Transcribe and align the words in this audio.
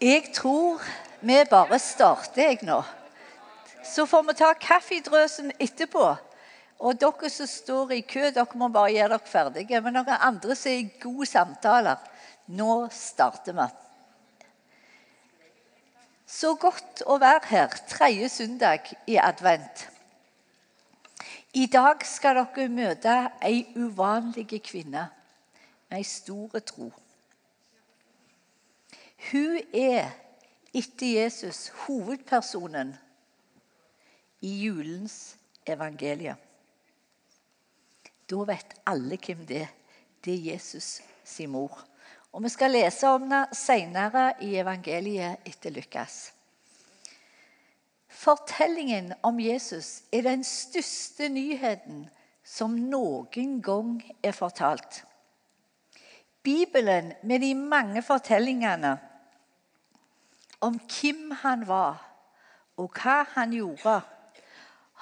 Jeg 0.00 0.30
tror 0.34 0.82
vi 1.20 1.34
bare 1.50 1.78
starter, 1.82 2.42
jeg 2.42 2.58
nå. 2.62 2.82
Så 3.82 4.04
får 4.06 4.22
vi 4.28 4.34
ta 4.38 4.52
kaffedrøsen 4.54 5.50
etterpå. 5.58 6.04
Og 6.78 7.00
dere 7.00 7.30
som 7.34 7.48
står 7.50 7.96
i 7.96 8.04
kø, 8.06 8.28
dere 8.30 8.60
må 8.60 8.68
bare 8.70 8.92
gjøre 8.94 9.16
dere 9.16 9.26
ferdige. 9.26 9.80
Men 9.82 9.98
dere 9.98 10.20
andre 10.22 10.54
som 10.54 10.70
er 10.70 10.84
i 10.84 10.92
gode 11.02 11.26
samtaler, 11.26 11.98
nå 12.46 12.76
starter 12.94 13.56
vi. 13.58 13.66
Så 16.28 16.54
godt 16.54 17.02
å 17.02 17.18
være 17.18 17.50
her 17.50 17.76
tredje 17.90 18.30
søndag 18.30 18.86
i 19.10 19.18
advent. 19.18 19.88
I 21.58 21.66
dag 21.66 22.06
skal 22.06 22.38
dere 22.38 22.70
møte 22.70 23.18
ei 23.42 23.64
uvanlig 23.74 24.62
kvinne 24.62 25.08
med 25.90 25.98
ei 25.98 26.06
stor 26.06 26.60
tro. 26.62 26.92
Hun 29.30 29.58
er 29.74 30.10
etter 30.74 31.06
Jesus 31.06 31.68
hovedpersonen 31.86 32.94
i 34.40 34.52
julens 34.64 35.36
evangelie. 35.66 36.36
Da 38.28 38.44
vet 38.46 38.74
alle 38.86 39.18
hvem 39.18 39.44
det 39.48 39.62
er. 39.64 39.74
Det 40.24 40.34
er 40.34 40.52
Jesus 40.52 41.00
sin 41.24 41.50
mor. 41.50 41.84
Og 42.32 42.42
Vi 42.42 42.48
skal 42.52 42.70
lese 42.70 43.08
om 43.08 43.28
det 43.30 43.56
senere 43.56 44.32
i 44.44 44.54
evangeliet 44.60 45.46
etter 45.46 45.70
Lukas. 45.70 46.32
Fortellingen 48.08 49.12
om 49.22 49.40
Jesus 49.40 50.02
er 50.12 50.22
den 50.26 50.44
største 50.44 51.28
nyheten 51.28 52.08
som 52.44 52.74
noen 52.74 53.60
gang 53.62 54.02
er 54.22 54.32
fortalt. 54.32 55.04
Bibelen 56.42 57.12
med 57.22 57.40
de 57.40 57.54
mange 57.54 58.02
fortellingene 58.02 58.98
om 60.60 60.78
hvem 60.78 61.30
han 61.30 61.66
var, 61.68 61.98
og 62.76 62.94
hva 62.94 63.22
han 63.34 63.52
gjorde, 63.54 64.00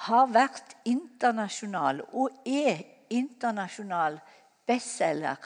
har 0.07 0.27
vært 0.29 0.75
internasjonal 0.85 2.03
og 2.13 2.33
er 2.45 2.83
internasjonal 3.09 4.19
bestselger. 4.67 5.37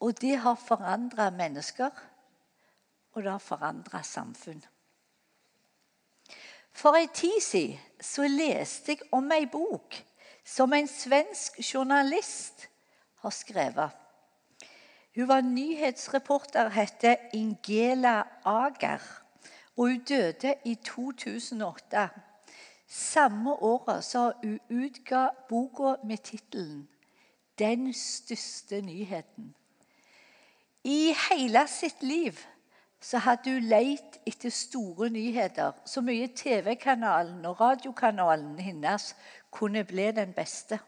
Og 0.00 0.16
det 0.20 0.38
har 0.42 0.58
forandra 0.60 1.30
mennesker, 1.30 1.90
og 3.12 3.22
det 3.22 3.30
har 3.30 3.42
forandra 3.42 4.02
samfunn. 4.02 4.64
For 6.76 6.98
en 6.98 7.08
tid 7.08 7.40
siden 7.40 7.78
så 8.00 8.26
leste 8.28 8.92
jeg 8.92 9.06
om 9.16 9.30
ei 9.32 9.46
bok 9.48 9.96
som 10.44 10.74
en 10.76 10.88
svensk 10.88 11.56
journalist 11.64 12.66
har 13.22 13.32
skrevet. 13.32 14.05
Hun 15.16 15.28
var 15.28 15.40
nyhetsreporter, 15.40 16.68
heter 16.68 17.16
Ingela 17.32 18.22
Ager, 18.44 19.22
og 19.76 19.88
hun 19.88 19.98
døde 19.98 20.54
i 20.64 20.74
2008. 20.74 22.08
Samme 22.88 23.52
året 23.52 24.04
så 24.04 24.32
hun 24.42 24.60
utga 24.70 25.28
boka 25.48 25.94
med 26.04 26.18
tittelen 26.18 26.88
'Den 27.58 27.92
største 27.92 28.80
nyheten'. 28.80 29.54
I 30.84 31.14
hele 31.30 31.66
sitt 31.68 32.02
liv 32.02 32.32
så 33.00 33.18
hadde 33.18 33.50
hun 33.50 33.62
lett 33.62 34.20
etter 34.26 34.50
store 34.50 35.10
nyheter, 35.10 35.72
så 35.84 36.00
mye 36.00 36.28
TV-kanalen 36.36 37.44
og 37.44 37.60
radiokanalen 37.60 38.58
hennes 38.58 39.16
kunne 39.50 39.84
bli 39.84 40.10
den 40.12 40.32
beste. 40.32 40.78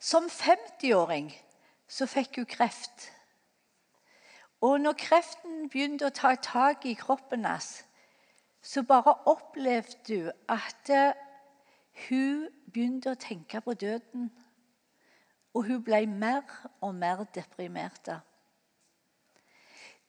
Som 0.00 0.24
50-åring 0.24 1.32
så 1.88 2.06
fikk 2.06 2.36
hun 2.36 2.46
kreft. 2.46 3.12
Og 4.60 4.80
når 4.80 4.96
kreften 4.98 5.68
begynte 5.70 6.08
å 6.08 6.14
ta 6.14 6.34
tak 6.42 6.86
i 6.88 6.96
kroppen 6.98 7.44
hans, 7.44 7.84
så 8.62 8.82
bare 8.82 9.14
opplevde 9.30 10.16
hun 10.16 10.30
at 10.50 10.90
eh, 10.90 11.12
hun 12.08 12.48
begynte 12.72 13.12
å 13.12 13.20
tenke 13.20 13.60
på 13.62 13.76
døden. 13.78 14.30
Og 15.54 15.68
hun 15.68 15.84
ble 15.84 16.02
mer 16.06 16.42
og 16.84 16.94
mer 16.94 17.22
deprimert. 17.34 18.10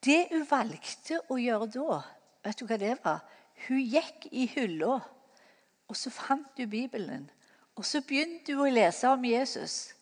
Det 0.03 0.27
hun 0.31 0.47
valgte 0.49 1.21
å 1.29 1.37
gjøre 1.39 1.69
da, 1.75 1.99
vet 2.45 2.59
du 2.59 2.66
hva 2.67 2.79
det 2.81 2.95
var? 3.03 3.21
Hun 3.67 3.79
gikk 3.81 4.27
i 4.31 4.45
hylla, 4.51 4.99
og 5.87 5.95
så 5.95 6.11
fant 6.13 6.59
hun 6.59 6.69
Bibelen. 6.69 7.29
Og 7.77 7.85
så 7.85 8.01
begynte 8.01 8.55
hun 8.57 8.67
å 8.67 8.73
lese 8.73 9.09
om 9.09 9.23
Jesus. 9.25 9.97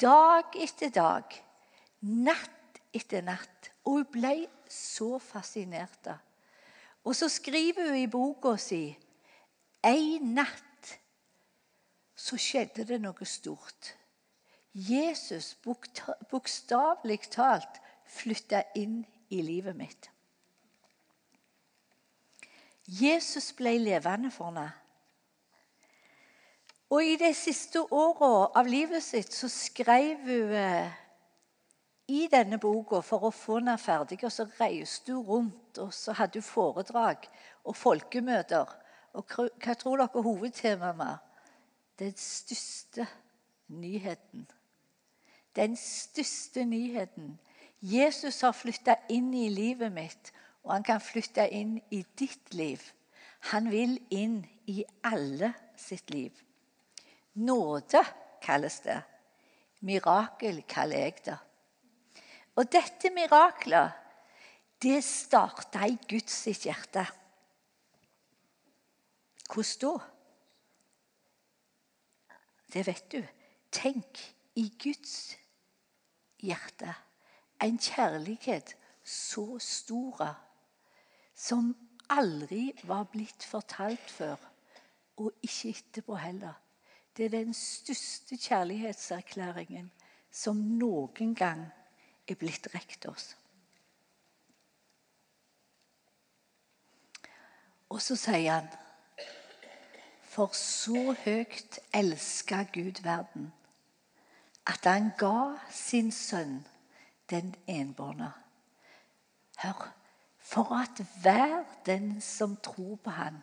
Dag 0.00 0.56
etter 0.56 0.90
dag, 0.94 1.34
natt 2.00 2.80
etter 2.96 3.22
natt. 3.24 3.70
Og 3.84 4.00
hun 4.00 4.10
ble 4.12 4.34
så 4.70 5.18
fascinert. 5.20 6.08
Og 7.04 7.16
så 7.16 7.28
skriver 7.32 7.90
hun 7.90 8.00
i 8.00 8.10
boka 8.10 8.56
si 8.60 8.84
en 9.84 10.34
natt 10.36 10.66
så 12.20 12.36
skjedde 12.36 12.84
det 12.84 13.00
noe 13.00 13.26
stort. 13.28 13.94
Jesus 14.72 15.54
bokstavelig 16.30 17.22
talt 17.32 17.80
flytta 18.06 18.62
inn 18.78 19.00
i 19.32 19.40
livet 19.42 19.76
mitt. 19.76 20.10
Jesus 22.90 23.52
ble 23.56 23.76
levende 23.78 24.30
for 24.34 24.50
henne. 24.50 24.68
Og 26.90 27.04
I 27.06 27.14
de 27.20 27.30
siste 27.38 27.82
åra 27.94 28.50
av 28.58 28.66
livet 28.66 29.02
sitt 29.04 29.30
så 29.34 29.46
skrev 29.50 30.24
hun 30.26 30.54
eh, 30.58 30.96
i 32.10 32.24
denne 32.32 32.58
boka 32.58 32.98
for 33.06 33.28
å 33.28 33.30
få 33.34 33.60
den 33.62 33.78
ferdig. 33.78 34.18
Og 34.26 34.34
så 34.34 34.48
reiste 34.58 35.14
hun 35.14 35.26
rundt, 35.28 35.78
og 35.78 35.92
så 35.94 36.16
hadde 36.18 36.42
hun 36.42 36.48
foredrag 36.48 37.28
og 37.62 37.78
folkemøter. 37.78 38.74
Og 39.14 39.36
hva 39.36 39.76
tror 39.78 40.02
dere 40.02 40.24
hovedtemaet 40.26 40.98
var? 40.98 41.22
Den 42.00 42.16
største 42.18 43.06
nyheten. 43.70 44.48
Den 45.54 45.78
største 45.78 46.66
nyheten. 46.66 47.36
Jesus 47.80 48.42
har 48.42 48.52
flytta 48.56 48.98
inn 49.14 49.30
i 49.34 49.46
livet 49.48 49.92
mitt, 49.94 50.34
og 50.66 50.74
han 50.74 50.84
kan 50.84 51.00
flytte 51.00 51.46
inn 51.54 51.78
i 51.94 52.02
ditt 52.18 52.50
liv. 52.54 52.82
Han 53.54 53.70
vil 53.70 54.00
inn 54.10 54.40
i 54.66 54.82
alle 55.06 55.54
sitt 55.78 56.10
liv. 56.10 56.34
Nåde 57.34 58.04
kalles 58.42 58.80
det. 58.80 59.02
Mirakel 59.86 60.62
kaller 60.68 61.06
jeg 61.06 61.22
det. 61.24 61.38
Og 62.58 62.66
dette 62.72 63.10
miraklet, 63.14 63.92
det 64.82 64.98
starta 65.04 65.86
i 65.88 65.96
Guds 66.08 66.34
sitt 66.44 66.66
hjerte. 66.66 67.04
Hvordan 69.50 69.80
da? 69.82 69.94
Det 72.70 72.86
vet 72.86 73.06
du. 73.12 73.22
Tenk 73.70 74.20
i 74.58 74.68
Guds 74.82 75.36
hjerte. 76.42 76.94
En 77.62 77.78
kjærlighet 77.78 78.74
så 79.04 79.58
stor 79.62 80.22
som 81.34 81.72
aldri 82.10 82.70
var 82.84 83.06
blitt 83.12 83.44
fortalt 83.46 84.10
før, 84.10 84.38
og 85.20 85.32
ikke 85.44 85.70
etterpå 85.74 86.16
heller. 86.20 86.54
Det 87.16 87.24
er 87.24 87.28
den 87.28 87.54
største 87.54 88.36
kjærlighetserklæringen 88.36 89.90
som 90.30 90.56
noen 90.56 91.34
gang 91.34 91.66
er 92.28 92.38
blitt 92.38 92.68
rekt 92.74 93.06
oss. 93.10 93.34
Og 97.90 97.98
så 98.02 98.16
sier 98.16 98.60
han 98.60 98.68
For 100.30 100.54
så 100.54 101.16
høyt 101.24 101.80
elska 101.94 102.62
Gud 102.70 103.02
verden, 103.02 103.48
at 104.66 104.86
han 104.86 105.10
ga 105.18 105.58
sin 105.74 106.12
sønn 106.14 106.60
den 107.30 107.54
enbårne. 107.66 108.30
Hør, 109.58 109.88
for 110.38 110.70
at 110.78 111.02
hver 111.22 111.64
den 111.86 112.20
som 112.20 112.56
tror 112.62 112.94
på 112.96 113.10
han, 113.10 113.42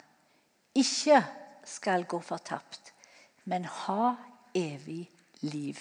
ikke 0.76 1.20
skal 1.68 2.06
gå 2.06 2.20
fortapt, 2.24 2.94
men 3.48 3.66
ha 3.66 4.16
evig 4.56 5.08
liv. 5.42 5.80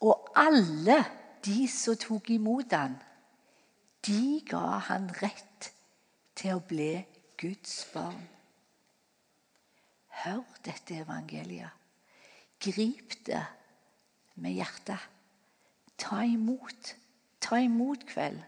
Og 0.00 0.30
alle 0.38 1.00
de 1.44 1.66
som 1.70 1.96
tok 1.98 2.30
imot 2.30 2.74
han, 2.76 2.94
de 4.06 4.40
ga 4.46 4.78
han 4.86 5.08
rett 5.22 5.72
til 6.38 6.58
å 6.58 6.62
bli 6.62 6.92
Guds 7.40 7.80
barn. 7.90 8.20
Hør 10.22 10.44
dette 10.64 11.00
evangeliet. 11.02 11.72
Grip 12.62 13.16
det 13.26 13.42
med 14.40 14.54
hjertet. 14.56 15.02
Ta 16.00 16.22
imot. 16.24 16.94
Ta 17.42 17.58
imot 17.64 18.06
kveld. 18.08 18.38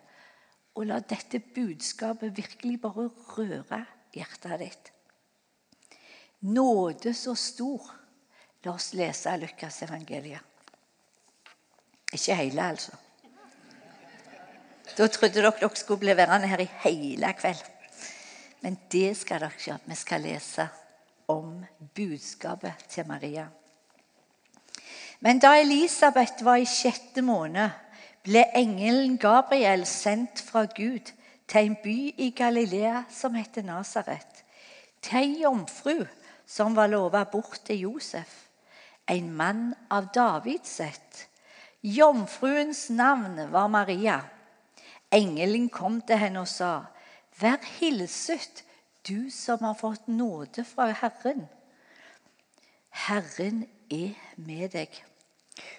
Og 0.79 0.87
la 0.89 1.01
dette 1.01 1.41
budskapet 1.55 2.37
virkelig 2.37 2.79
bare 2.81 3.09
røre 3.35 3.83
hjertet 4.15 4.63
ditt. 4.63 4.93
Nåde 6.41 7.15
så 7.15 7.35
stor. 7.35 7.91
La 8.63 8.73
oss 8.73 8.93
lese 8.95 9.37
Lukas 9.37 9.83
evangeliet. 9.83 10.41
Ikke 12.13 12.35
hele, 12.35 12.63
altså. 12.63 12.93
Da 14.97 15.07
trodde 15.07 15.35
dere 15.35 15.53
dere 15.61 15.77
skulle 15.77 16.01
bli 16.01 16.17
værende 16.17 16.49
her 16.49 16.61
i 16.61 16.71
hele 16.85 17.33
kveld. 17.39 17.63
Men 18.61 18.79
det 18.93 19.17
skal 19.17 19.41
dere 19.41 19.53
ikke. 19.59 19.79
Vi 19.87 19.95
skal 19.95 20.21
lese 20.21 20.69
om 21.29 21.65
budskapet 21.95 22.73
til 22.89 23.07
Maria. 23.07 23.47
Men 25.21 25.39
da 25.39 25.61
Elisabeth 25.61 26.45
var 26.45 26.57
i 26.57 26.67
sjette 26.67 27.23
måned, 27.23 27.71
ble 28.23 28.45
engelen 28.57 29.19
Gabriel 29.19 29.87
sendt 29.87 30.41
fra 30.41 30.65
Gud 30.65 31.13
til 31.49 31.65
en 31.65 31.77
by 31.83 31.97
i 32.19 32.31
Galilea 32.37 33.03
som 33.11 33.35
heter 33.35 33.63
Nasaret, 33.63 34.45
til 35.03 35.19
ei 35.19 35.43
jomfru 35.43 36.05
som 36.49 36.77
var 36.77 36.89
lova 36.89 37.25
bort 37.29 37.61
til 37.69 37.85
Josef, 37.85 38.49
en 39.09 39.29
mann 39.37 39.75
av 39.93 40.09
Davids 40.15 40.79
sett. 40.81 41.27
Jomfruens 41.83 42.89
navn 42.91 43.37
var 43.53 43.69
Maria. 43.69 44.21
Engelen 45.13 45.69
kom 45.69 46.01
til 46.01 46.19
henne 46.19 46.41
og 46.41 46.49
sa, 46.49 46.85
'Vær 47.39 47.61
hilset, 47.79 48.65
du 49.09 49.31
som 49.31 49.59
har 49.63 49.75
fått 49.75 50.09
nåde 50.09 50.65
fra 50.65 50.91
Herren.' 50.91 51.49
Herren 52.91 53.67
er 53.91 54.15
med 54.37 54.69
deg. 54.73 55.05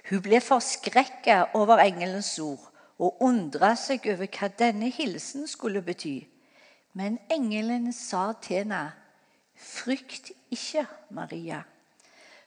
Hun 0.10 0.22
ble 0.22 0.40
forskrekka 0.42 1.46
over 1.54 1.78
engelens 1.84 2.40
ord 2.40 2.72
og 3.00 3.22
undra 3.22 3.76
seg 3.76 4.08
over 4.12 4.28
hva 4.28 4.48
denne 4.48 4.90
hilsen 4.92 5.48
skulle 5.48 5.82
bety. 5.82 6.28
Men 6.94 7.20
engelen 7.32 7.94
sa 7.94 8.34
til 8.42 8.64
henne, 8.64 8.92
'Frykt 9.60 10.32
ikke, 10.52 10.88
Maria, 11.10 11.64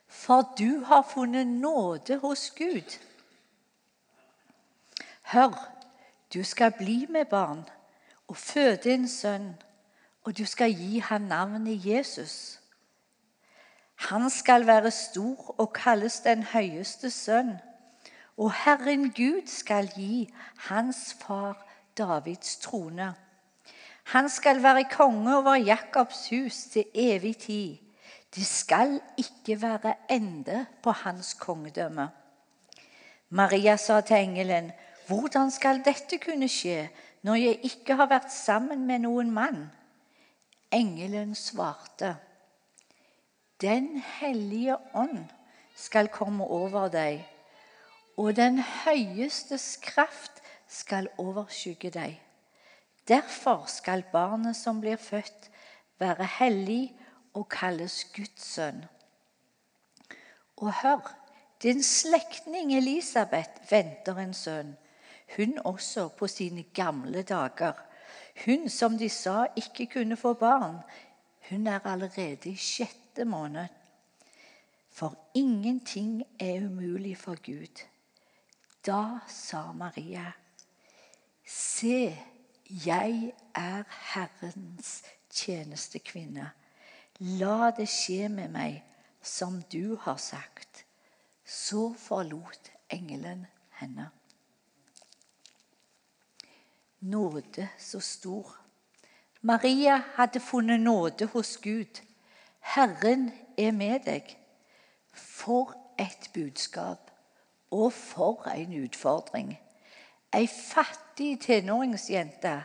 for 0.07 0.53
du 0.57 0.83
har 0.85 1.09
funnet 1.13 1.47
nåde 1.47 2.17
hos 2.17 2.51
Gud.' 2.51 2.99
Hør, 5.21 5.71
du 6.33 6.43
skal 6.43 6.71
bli 6.71 7.05
med 7.09 7.25
barn 7.25 7.69
og 8.27 8.37
føde 8.37 8.93
en 8.93 9.07
sønn, 9.07 9.55
og 10.23 10.37
du 10.37 10.45
skal 10.45 10.73
gi 10.73 10.99
ham 10.99 11.21
navnet 11.21 11.85
Jesus. 11.85 12.59
Han 13.95 14.29
skal 14.29 14.67
være 14.67 14.91
stor 14.91 15.55
og 15.57 15.73
kalles 15.73 16.19
den 16.19 16.43
høyeste 16.43 17.09
sønn. 17.09 17.53
Og 18.37 18.53
Herren 18.53 19.11
Gud 19.11 19.47
skal 19.47 19.91
gi 19.95 20.33
hans 20.57 21.13
far 21.19 21.67
Davids 21.97 22.57
trone. 22.57 23.13
Han 24.03 24.29
skal 24.29 24.63
være 24.63 24.83
konge 24.91 25.37
over 25.37 25.55
Jakobs 25.55 26.29
hus 26.29 26.63
til 26.73 26.85
evig 26.93 27.37
tid. 27.37 27.77
Det 28.35 28.45
skal 28.45 29.01
ikke 29.17 29.61
være 29.61 29.93
ende 30.09 30.65
på 30.83 30.91
hans 30.91 31.33
kongedømme. 31.33 32.09
Maria 33.29 33.75
sa 33.77 34.01
til 34.01 34.17
engelen, 34.17 34.71
'Hvordan 35.07 35.51
skal 35.51 35.81
dette 35.85 36.17
kunne 36.17 36.47
skje 36.47 36.89
når 37.21 37.35
jeg 37.35 37.59
ikke 37.63 37.95
har 37.95 38.05
vært 38.05 38.31
sammen 38.31 38.87
med 38.87 38.99
noen 38.99 39.31
mann?' 39.31 39.71
Engelen 40.71 41.35
svarte, 41.35 42.15
'Den 43.61 44.03
hellige 44.19 44.77
ånd 44.93 45.25
skal 45.75 46.07
komme 46.07 46.43
over 46.43 46.87
deg.' 46.87 47.33
og 48.17 48.35
den 48.35 48.59
høyestes 48.59 49.77
kraft 49.81 50.41
skal 50.67 51.07
overskygge 51.17 51.89
deg. 51.93 52.19
Derfor 53.07 53.65
skal 53.67 54.03
barnet 54.11 54.55
som 54.55 54.79
blir 54.81 54.95
født, 54.95 55.49
være 55.99 56.27
hellig 56.39 56.93
og 57.33 57.49
kalles 57.49 58.03
Guds 58.15 58.45
sønn. 58.53 58.85
Og 60.57 60.73
hør, 60.81 61.15
din 61.63 61.83
slektning 61.83 62.73
Elisabeth 62.77 63.71
venter 63.71 64.17
en 64.17 64.33
sønn, 64.33 64.75
hun 65.35 65.57
også 65.65 66.07
på 66.07 66.27
sine 66.27 66.63
gamle 66.63 67.21
dager. 67.21 67.73
Hun 68.45 68.69
som 68.69 68.97
de 68.97 69.09
sa 69.09 69.45
ikke 69.55 69.87
kunne 69.93 70.17
få 70.17 70.33
barn, 70.33 70.79
hun 71.49 71.67
er 71.67 71.79
allerede 71.85 72.49
i 72.49 72.55
sjette 72.55 73.25
måned. 73.25 73.67
For 74.91 75.17
ingenting 75.33 76.23
er 76.39 76.65
umulig 76.65 77.17
for 77.17 77.35
Gud. 77.45 77.83
Da 78.85 79.19
sa 79.27 79.71
Maria, 79.71 80.31
Se, 81.45 82.17
jeg 82.69 83.33
er 83.55 83.83
Herrens 84.13 85.03
tjenestekvinne. 85.29 86.51
La 87.19 87.71
det 87.77 87.87
skje 87.91 88.29
med 88.29 88.51
meg 88.53 88.81
som 89.23 89.61
du 89.71 89.95
har 90.01 90.17
sagt. 90.17 90.85
Så 91.45 91.93
forlot 91.99 92.71
engelen 92.89 93.45
henne. 93.79 94.09
Nåde 96.99 97.67
så 97.79 97.99
stor. 97.99 98.55
Maria 99.41 99.97
hadde 100.15 100.39
funnet 100.39 100.79
nåde 100.79 101.25
hos 101.25 101.57
Gud. 101.57 101.99
Herren 102.59 103.31
er 103.57 103.71
med 103.71 104.05
deg. 104.07 104.37
For 105.11 105.75
et 105.99 106.29
budskap 106.33 107.11
og 107.71 107.93
for 107.93 108.47
en 108.47 108.73
utfordring. 108.83 109.57
Ei 110.33 110.47
fattig 110.47 111.41
tenåringsjente 111.41 112.63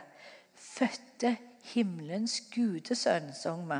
fødte 0.55 1.35
himmelens 1.73 2.41
gudesønn, 2.49 3.33
sang 3.33 3.67
vi, 3.69 3.77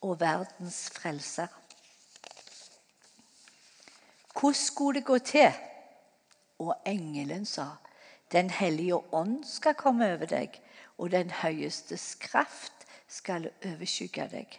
og 0.00 0.20
verdens 0.20 0.90
frelser. 0.94 1.52
Hvordan 4.32 4.54
skulle 4.54 5.00
det 5.00 5.06
gå 5.06 5.18
til? 5.18 5.52
Og 6.58 6.74
engelen 6.86 7.44
sa, 7.44 7.66
Den 8.32 8.50
hellige 8.50 9.14
ånd 9.14 9.44
skal 9.44 9.74
komme 9.74 10.12
over 10.12 10.26
deg, 10.26 10.60
og 10.98 11.10
den 11.10 11.30
høyestes 11.30 12.14
kraft 12.20 12.84
skal 13.08 13.50
overskygge 13.64 14.28
deg. 14.28 14.58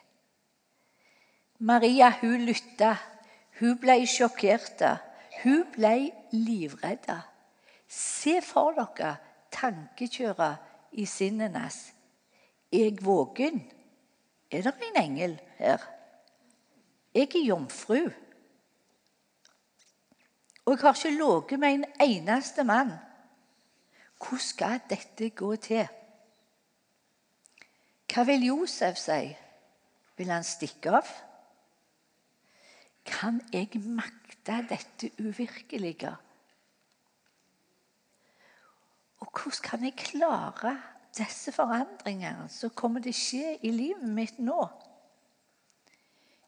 Maria 1.59 2.09
hun 2.21 2.45
lytta. 2.47 2.95
Hun 3.59 3.77
ble 3.77 4.07
sjokkert. 4.07 4.81
Hun 5.43 5.65
ble 5.75 6.11
livredd. 6.31 7.11
Se 7.89 8.37
for 8.45 8.77
dere 8.77 9.15
tankekjøret 9.51 10.57
i 11.01 11.05
sinnenes. 11.09 11.77
Er 12.71 12.85
jeg 12.85 13.01
våken? 13.01 13.63
Er 14.51 14.61
det 14.61 14.73
en 14.89 15.01
engel 15.03 15.39
her? 15.57 15.81
Jeg 17.13 17.29
er 17.35 17.45
jomfru. 17.47 18.09
Og 20.65 20.75
jeg 20.75 20.81
har 20.81 20.93
ikke 20.93 21.17
ligget 21.17 21.59
med 21.59 21.73
en 21.73 21.85
eneste 22.01 22.63
mann. 22.63 22.91
Hvordan 24.19 24.39
skal 24.39 24.81
dette 24.89 25.29
gå 25.29 25.55
til? 25.55 25.87
Hva 28.13 28.23
vil 28.23 28.45
Josef 28.45 28.97
si? 28.97 29.35
Vil 30.17 30.29
han 30.29 30.43
stikke 30.43 30.91
av? 30.99 31.09
Kan 33.05 33.41
jeg 33.53 33.81
makte 33.81 34.59
dette 34.69 35.09
uvirkelige? 35.23 36.17
Og 39.19 39.31
hvordan 39.31 39.63
kan 39.63 39.83
jeg 39.83 39.97
klare 39.97 40.75
disse 41.17 41.51
forandringene 41.51 42.47
som 42.51 42.71
kommer 42.75 43.03
til 43.03 43.15
å 43.15 43.19
skje 43.19 43.57
i 43.65 43.71
livet 43.73 44.07
mitt 44.15 44.39
nå? 44.39 44.59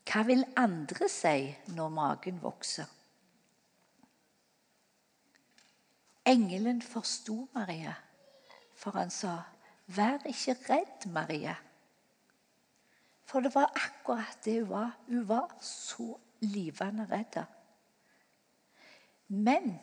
Hva 0.08 0.24
vil 0.28 0.44
andre 0.60 1.08
si 1.12 1.52
når 1.76 1.94
magen 1.96 2.40
vokser? 2.42 2.88
Engelen 6.26 6.82
forsto 6.86 7.48
Maria, 7.56 7.94
for 8.76 8.92
han 8.92 9.10
sa, 9.10 9.42
'Vær 9.88 10.24
ikke 10.26 10.56
redd, 10.70 11.08
Maria.' 11.12 11.58
For 13.26 13.40
det 13.40 13.56
var 13.56 13.72
akkurat 13.76 14.38
det 14.46 14.60
hun 14.60 14.70
var. 14.70 14.98
Hun 15.08 15.28
var 15.28 15.56
så 15.62 16.18
livende 16.42 17.06
redd. 17.08 17.46
Men 19.28 19.80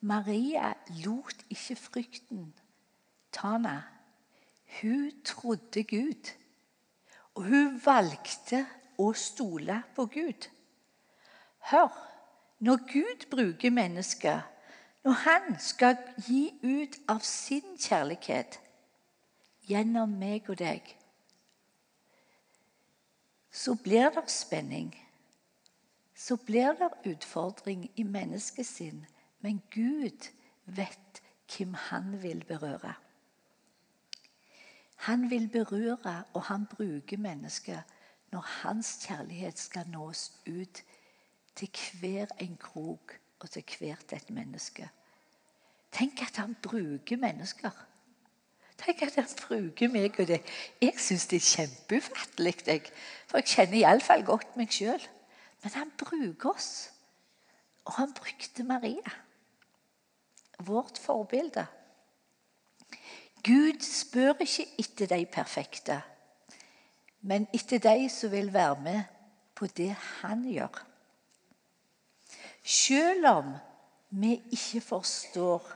Maria 0.00 0.74
lot 1.04 1.44
ikke 1.50 1.76
frykten 1.76 2.52
ta 3.32 3.52
henne. 3.52 3.82
Hun 4.80 5.12
trodde 5.24 5.84
Gud, 5.84 6.30
og 7.34 7.44
hun 7.44 7.80
valgte 7.84 8.64
å 8.98 9.10
stole 9.12 9.82
på 9.96 10.06
Gud. 10.06 10.46
Hør, 11.70 11.90
når 12.58 12.84
Gud 12.92 13.26
bruker 13.30 13.70
mennesker, 13.70 14.40
når 15.04 15.12
Han 15.12 15.58
skal 15.58 15.96
gi 16.26 16.50
ut 16.62 16.98
av 17.08 17.20
sin 17.24 17.78
kjærlighet 17.78 18.60
gjennom 19.68 20.12
meg 20.20 20.50
og 20.52 20.58
deg, 20.60 20.84
så 23.50 23.74
blir 23.74 24.12
det 24.14 24.28
spenning. 24.30 24.92
Så 26.14 26.36
blir 26.36 26.76
det 26.76 26.90
utfordring 27.14 27.88
i 27.96 28.04
menneskesinn 28.04 29.06
men 29.40 29.62
Gud 29.74 30.30
vet 30.66 31.22
hvem 31.56 31.74
han 31.74 32.22
vil 32.22 32.44
berøre. 32.44 32.94
Han 34.96 35.30
vil 35.30 35.48
berøre, 35.48 36.24
og 36.34 36.42
han 36.42 36.66
bruker 36.66 37.16
mennesker 37.16 37.80
når 38.30 38.40
hans 38.40 39.06
kjærlighet 39.06 39.58
skal 39.58 39.88
nås 39.88 40.32
ut 40.46 40.82
til 41.56 41.70
hver 42.00 42.26
en 42.40 42.56
krok 42.56 43.18
og 43.40 43.50
til 43.50 43.64
hvert 43.78 44.12
et 44.12 44.30
menneske. 44.30 44.88
Tenk 45.92 46.22
at 46.22 46.36
han 46.36 46.56
bruker 46.62 47.16
mennesker. 47.16 47.70
Tenk 48.78 49.02
at 49.02 49.14
han 49.14 49.28
bruker 49.46 49.88
meg 49.88 50.20
og 50.20 50.28
det. 50.28 50.40
Jeg 50.80 50.94
syns 50.98 51.26
det 51.26 51.36
er 51.36 51.48
kjempeufattelig, 51.48 52.54
jeg. 52.66 52.86
For 53.26 53.40
jeg 53.40 53.50
kjenner 53.54 53.80
iallfall 53.80 54.24
godt 54.24 54.54
meg 54.56 54.72
sjøl. 54.72 55.02
Men 55.62 55.74
han 55.74 55.90
bruker 55.98 56.54
oss. 56.54 56.70
Og 57.84 57.92
han 57.98 58.14
brukte 58.14 58.64
Maria. 58.64 59.12
Vårt 60.66 60.98
forbilde. 60.98 61.66
Gud 63.44 63.80
spør 63.80 64.42
ikke 64.44 64.66
etter 64.78 65.08
de 65.08 65.24
perfekte, 65.32 65.96
men 67.20 67.46
etter 67.56 67.80
de 67.80 68.08
som 68.12 68.32
vil 68.32 68.52
være 68.52 68.80
med 68.84 69.02
på 69.56 69.66
det 69.66 69.94
han 70.20 70.44
gjør. 70.44 70.82
Selv 72.64 73.26
om 73.26 73.54
vi 74.10 74.34
ikke 74.52 74.80
forstår 74.80 75.70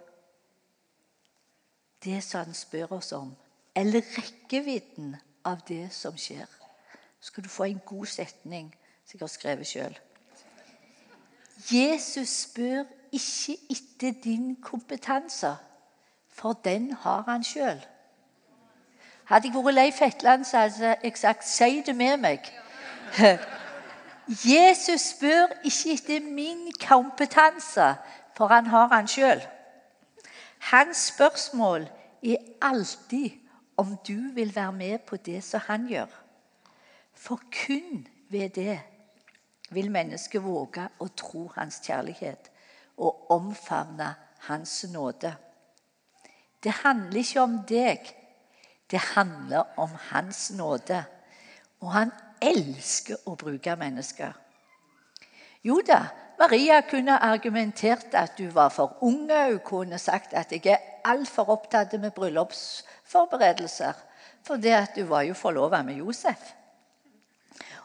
det 2.05 2.21
som 2.25 2.45
han 2.45 2.55
spør 2.55 2.93
oss 2.99 3.13
om, 3.17 3.33
eller 3.75 4.05
rekkevidden 4.19 5.17
av 5.45 5.65
det 5.69 5.89
som 5.93 6.17
skjer. 6.21 6.49
Skal 7.21 7.45
du 7.45 7.49
få 7.49 7.65
en 7.65 7.81
god 7.87 8.07
setning 8.07 8.69
som 9.05 9.17
jeg 9.17 9.25
har 9.25 9.33
skrevet 9.33 9.69
sjøl. 9.69 9.97
Jesus 11.71 12.29
spør 12.45 12.85
ikke 13.15 13.57
etter 13.71 14.21
din 14.25 14.57
kompetanse, 14.63 15.57
for 16.29 16.53
den 16.53 16.93
har 16.93 17.25
han 17.29 17.45
sjøl. 17.45 17.81
Hadde 19.25 19.49
jeg 19.49 19.65
vært 19.65 19.75
Leif 19.75 20.01
Hetland, 20.03 20.45
så 20.45 20.59
hadde 20.59 20.97
jeg 21.03 21.17
sagt 21.17 21.45
'si 21.49 21.83
det 21.87 21.97
med 21.97 22.17
meg'. 22.19 22.51
Jesus 24.55 25.01
spør 25.01 25.47
ikke 25.65 25.93
etter 25.93 26.21
min 26.21 26.73
kompetanse, 26.89 27.95
for 28.37 28.47
han 28.47 28.67
har 28.67 28.89
han 28.89 29.09
sjøl. 29.09 29.43
Hans 30.59 30.97
spørsmål 30.97 31.89
er 32.23 32.37
alltid 32.63 33.31
om 33.77 33.97
du 34.09 34.33
vil 34.35 34.57
være 34.57 34.73
med 34.73 34.99
på 34.99 35.17
det 35.17 35.45
som 35.45 35.61
han 35.65 35.87
gjør. 35.89 36.07
For 37.15 37.41
kun 37.67 38.07
ved 38.31 38.49
det 38.49 38.81
vil 39.71 39.91
mennesket 39.91 40.45
våge 40.45 40.89
å 40.99 41.09
tro 41.17 41.47
hans 41.57 41.81
kjærlighet 41.85 42.51
og 42.99 43.31
omfavne 43.31 44.15
hans 44.49 44.85
nåde. 44.93 45.35
Det 46.65 46.73
handler 46.73 47.19
ikke 47.21 47.41
om 47.41 47.59
deg. 47.69 48.15
Det 48.91 49.01
handler 49.15 49.79
om 49.81 49.91
hans 50.11 50.51
nåde. 50.51 51.05
Og 51.81 51.93
han 51.93 52.13
elsker 52.41 53.27
å 53.29 53.35
bruke 53.37 53.77
mennesker. 53.77 54.33
Jo 55.65 55.81
da, 55.87 56.05
Maria 56.39 56.81
kunne 56.89 57.19
argumentert 57.23 58.15
at 58.15 58.39
du 58.39 58.49
var 58.53 58.73
for 58.75 58.99
unge. 59.03 59.39
Hun 59.51 59.61
kunne 59.65 59.99
sagt 59.99 60.35
at 60.35 60.53
jeg 60.53 60.67
er 60.73 60.83
altfor 61.05 61.53
opptatt 61.57 61.93
med 62.01 62.13
bryllupsforberedelser. 62.17 63.95
For 64.45 64.61
det 64.61 64.75
at 64.77 64.97
du 64.97 65.05
var 65.09 65.25
jo 65.25 65.35
forlova 65.35 65.83
med 65.83 66.01
Josef. 66.01 66.53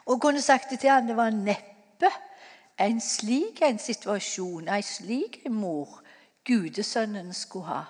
Og 0.06 0.20
kunne 0.20 0.42
sagt 0.42 0.70
det 0.70 0.80
til 0.80 0.90
ham 0.90 1.06
det 1.06 1.16
var 1.16 1.30
neppe 1.30 2.10
en 2.80 3.00
slik 3.00 3.62
en 3.62 3.78
situasjon, 3.78 4.68
en 4.68 4.82
slik 4.82 5.42
en 5.46 5.54
mor, 5.54 6.00
gudesønnen 6.46 7.34
skulle 7.34 7.66
ha. 7.66 7.82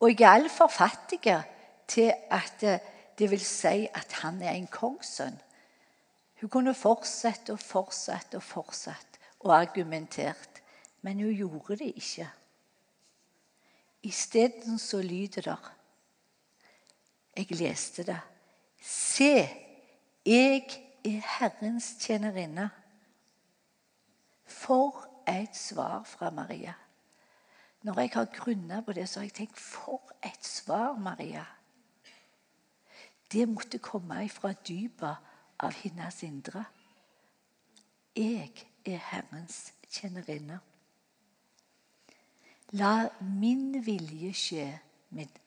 Og 0.00 0.14
jeg 0.20 0.26
er 0.26 0.40
altfor 0.40 0.66
fattig 0.66 1.20
til 1.88 2.12
at 2.30 2.64
det 3.18 3.30
vil 3.30 3.44
si 3.44 3.86
at 3.94 4.12
han 4.22 4.42
er 4.42 4.56
en 4.56 4.66
kongssønn. 4.66 5.36
Hun 6.40 6.48
kunne 6.48 6.74
fortsette 6.74 7.52
og 7.52 7.60
fortsette 7.60 8.40
og 8.40 8.42
fortsette 8.42 9.20
og 9.40 9.52
argumentert, 9.60 10.62
men 11.02 11.20
hun 11.20 11.34
gjorde 11.36 11.76
det 11.76 11.92
ikke. 11.96 12.30
Isteden 14.02 14.78
så 14.78 15.02
lyder 15.02 15.42
det 15.42 15.56
Jeg 17.36 17.46
leste 17.50 18.02
det. 18.02 18.20
Se, 18.80 19.48
jeg 20.26 20.64
er 21.04 21.38
Herrens 21.38 21.96
tjenerinne. 22.00 22.70
For 24.50 25.06
et 25.28 25.56
svar 25.56 26.02
fra 26.04 26.30
Maria. 26.30 26.74
Når 27.82 28.00
jeg 28.00 28.10
har 28.12 28.24
grunna 28.24 28.80
på 28.80 28.92
det, 28.92 29.08
så 29.08 29.20
har 29.20 29.24
jeg 29.24 29.32
tenkt 29.32 29.58
For 29.58 30.12
et 30.24 30.44
svar, 30.44 30.98
Maria. 30.98 31.44
Det 33.32 33.48
måtte 33.48 33.78
komme 33.78 34.24
ifra 34.24 34.52
dypet 34.52 35.16
av 35.60 35.72
hennes 35.72 36.22
indre. 36.22 36.64
Jeg 38.16 38.52
er 38.84 38.98
Herrens 38.98 39.72
tjenerinne. 39.90 40.58
La 42.72 43.08
min 43.20 43.84
vilje 43.86 44.32
skje 44.34 44.66
med, 45.14 45.38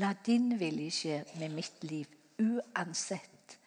La 0.00 0.12
din 0.26 0.52
vilje 0.60 0.90
skje 0.90 1.16
med 1.40 1.56
mitt 1.56 1.84
liv, 1.84 2.06
uansett 2.38 3.58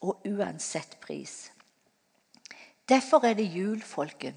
og 0.00 0.24
uansett 0.28 0.98
pris. 1.00 1.50
Derfor 2.88 3.24
er 3.26 3.34
det 3.34 3.50
jul, 3.52 3.82
folken. 3.82 4.34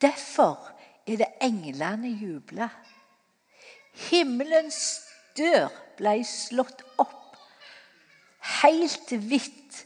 Derfor 0.00 0.58
er 1.06 1.16
det 1.16 1.30
englene 1.42 2.10
jubler. 2.10 2.68
Himmelens 4.10 5.00
dør 5.38 5.70
ble 5.98 6.16
slått 6.26 6.82
opp 6.98 7.38
helt 8.60 9.14
hvitt 9.24 9.84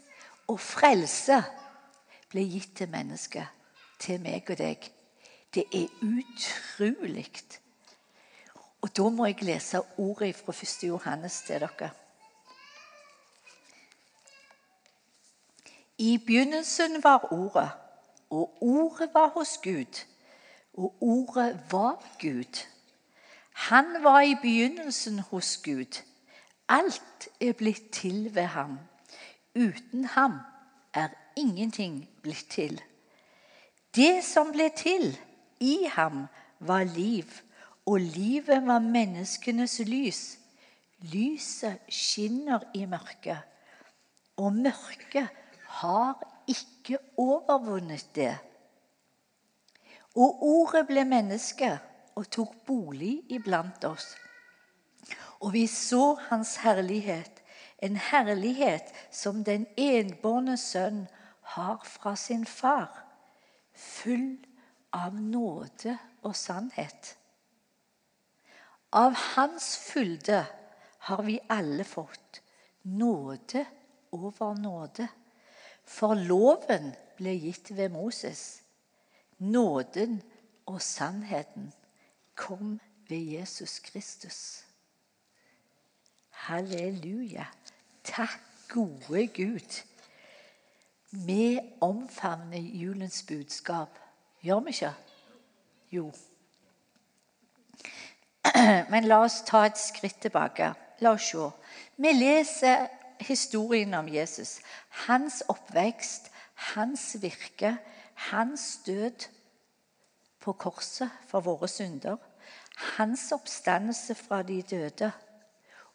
og 0.49 0.57
frelse 0.61 1.37
ble 2.29 2.43
gitt 2.49 2.75
til 2.81 2.89
mennesket, 2.91 3.45
til 4.01 4.21
meg 4.21 4.49
og 4.49 4.57
deg. 4.59 4.89
Det 5.53 5.65
er 5.73 5.87
utrolig. 6.05 7.29
Og 8.81 8.91
da 8.95 9.09
må 9.09 9.29
jeg 9.29 9.43
lese 9.45 9.81
ordet 9.97 10.35
fra 10.37 10.53
1. 10.53 10.87
Johannes 10.89 11.41
til 11.47 11.65
dere. 11.65 11.89
I 16.01 16.17
begynnelsen 16.17 17.03
var 17.03 17.33
Ordet, 17.33 17.71
og 18.29 18.63
Ordet 18.63 19.09
var 19.13 19.27
hos 19.27 19.57
Gud, 19.63 20.05
og 20.73 20.95
Ordet 21.01 21.59
var 21.71 22.03
Gud. 22.21 22.65
Han 23.53 23.85
var 24.03 24.21
i 24.21 24.35
begynnelsen 24.41 25.19
hos 25.19 25.57
Gud. 25.57 26.01
Alt 26.69 27.27
er 27.41 27.53
blitt 27.53 27.91
til 27.91 28.35
ved 28.35 28.43
ham. 28.43 28.79
Uten 29.55 30.05
ham 30.05 30.39
er 30.93 31.07
ingenting 31.35 32.09
blitt 32.21 32.47
til. 32.49 32.81
Det 33.95 34.23
som 34.23 34.51
ble 34.51 34.69
til 34.77 35.19
i 35.59 35.83
ham, 35.91 36.25
var 36.59 36.83
liv, 36.83 37.25
og 37.85 37.99
livet 37.99 38.67
var 38.67 38.79
menneskenes 38.79 39.79
lys. 39.79 40.37
Lyset 40.99 41.79
skinner 41.89 42.59
i 42.73 42.85
mørket, 42.85 43.39
og 44.37 44.53
mørket 44.53 45.27
har 45.69 46.17
ikke 46.49 46.97
overvunnet 47.17 48.09
det. 48.15 48.33
Og 50.17 50.41
ordet 50.43 50.87
ble 50.89 51.05
menneske 51.05 51.69
og 52.17 52.27
tok 52.33 52.55
bolig 52.67 53.19
iblant 53.31 53.85
oss. 53.85 54.15
Og 55.39 55.53
vi 55.53 55.67
så 55.71 56.17
hans 56.29 56.57
herlighet, 56.63 57.39
en 57.79 57.95
herlighet 57.95 58.89
som 59.11 59.43
den 59.47 59.67
enbårne 59.77 60.57
sønn 60.59 61.05
har 61.55 61.79
fra 61.85 62.15
sin 62.19 62.43
far, 62.45 62.89
full 63.73 64.35
av 64.91 65.15
nåde 65.15 65.95
og 66.25 66.35
sannhet. 66.35 67.15
Av 68.91 69.13
hans 69.13 69.75
fylde 69.77 70.41
har 71.07 71.23
vi 71.23 71.37
alle 71.49 71.85
fått 71.85 72.41
nåde 72.81 73.65
over 74.11 74.57
nåde. 74.57 75.07
For 75.89 76.13
loven 76.15 76.93
ble 77.17 77.33
gitt 77.41 77.71
ved 77.77 77.89
Moses. 77.89 78.61
Nåden 79.39 80.21
og 80.69 80.81
sannheten 80.81 81.73
kom 82.35 82.79
ved 83.09 83.17
Jesus 83.17 83.79
Kristus. 83.79 84.65
Halleluja. 86.29 87.45
Takk, 88.03 88.39
gode 88.69 89.27
Gud. 89.27 89.81
Vi 91.11 91.59
omfavner 91.81 92.59
julens 92.59 93.23
budskap. 93.27 93.89
Gjør 94.41 94.59
vi 94.59 94.69
ikke? 94.69 94.93
Jo. 95.91 96.11
Men 98.91 99.09
la 99.09 99.23
oss 99.25 99.41
ta 99.47 99.65
et 99.65 99.77
skritt 99.77 100.21
tilbake. 100.21 100.73
La 101.01 101.15
oss 101.17 101.31
se. 101.31 101.49
Vi 101.97 102.13
leser 102.13 102.87
historien 103.19 103.93
om 103.93 104.07
Jesus. 104.07 104.59
Hans 104.89 105.43
oppvekst, 105.47 106.31
hans 106.53 107.15
virke, 107.21 107.77
hans 108.13 108.79
død 108.85 109.27
på 110.39 110.53
korset 110.53 111.09
for 111.27 111.39
våre 111.39 111.67
synder. 111.67 112.17
Hans 112.97 113.31
oppstandelse 113.31 114.15
fra 114.15 114.41
de 114.43 114.61
døde 114.61 115.11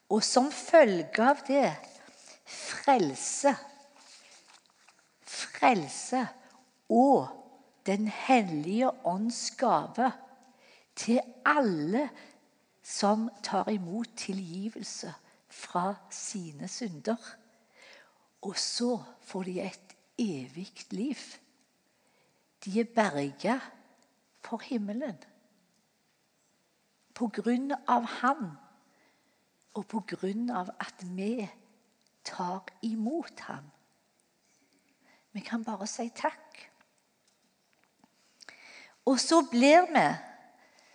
og 0.08 0.22
som 0.24 0.50
følge 0.52 1.24
av 1.24 1.40
det 1.48 1.70
frelse. 2.46 3.54
Frelse 5.24 6.26
og 6.92 7.40
Den 7.84 8.08
hellige 8.08 8.88
ånds 9.04 9.50
gave 9.60 10.06
til 10.96 11.20
alle 11.44 12.06
som 12.82 13.26
tar 13.44 13.68
imot 13.68 14.08
tilgivelse 14.16 15.12
fra 15.54 15.94
sine 16.10 16.68
synder. 16.68 17.20
Og 18.44 18.58
så 18.58 18.98
får 19.24 19.46
de 19.48 19.60
et 19.64 19.94
evig 20.20 20.68
liv. 20.90 21.22
De 22.64 22.80
er 22.80 22.90
berga 22.94 23.58
for 24.44 24.62
himmelen. 24.66 25.16
På 27.14 27.28
grunn 27.30 27.70
av 27.88 28.06
Han, 28.20 28.56
og 29.74 29.86
på 29.90 30.02
grunn 30.14 30.50
av 30.54 30.70
at 30.82 31.02
vi 31.16 31.46
tar 32.24 32.66
imot 32.82 33.40
ham. 33.48 33.66
Vi 35.34 35.42
kan 35.42 35.64
bare 35.66 35.86
si 35.90 36.08
takk. 36.14 36.60
Og 39.04 39.18
så 39.20 39.42
blir 39.50 39.88
vi, 39.90 40.06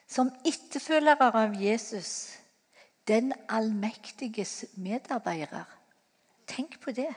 som 0.10 0.32
etterfølgere 0.48 1.28
av 1.44 1.58
Jesus, 1.60 2.39
den 3.10 3.34
allmektiges 3.50 4.66
medarbeidere. 4.78 5.66
Tenk 6.48 6.80
på 6.84 6.94
det. 6.94 7.12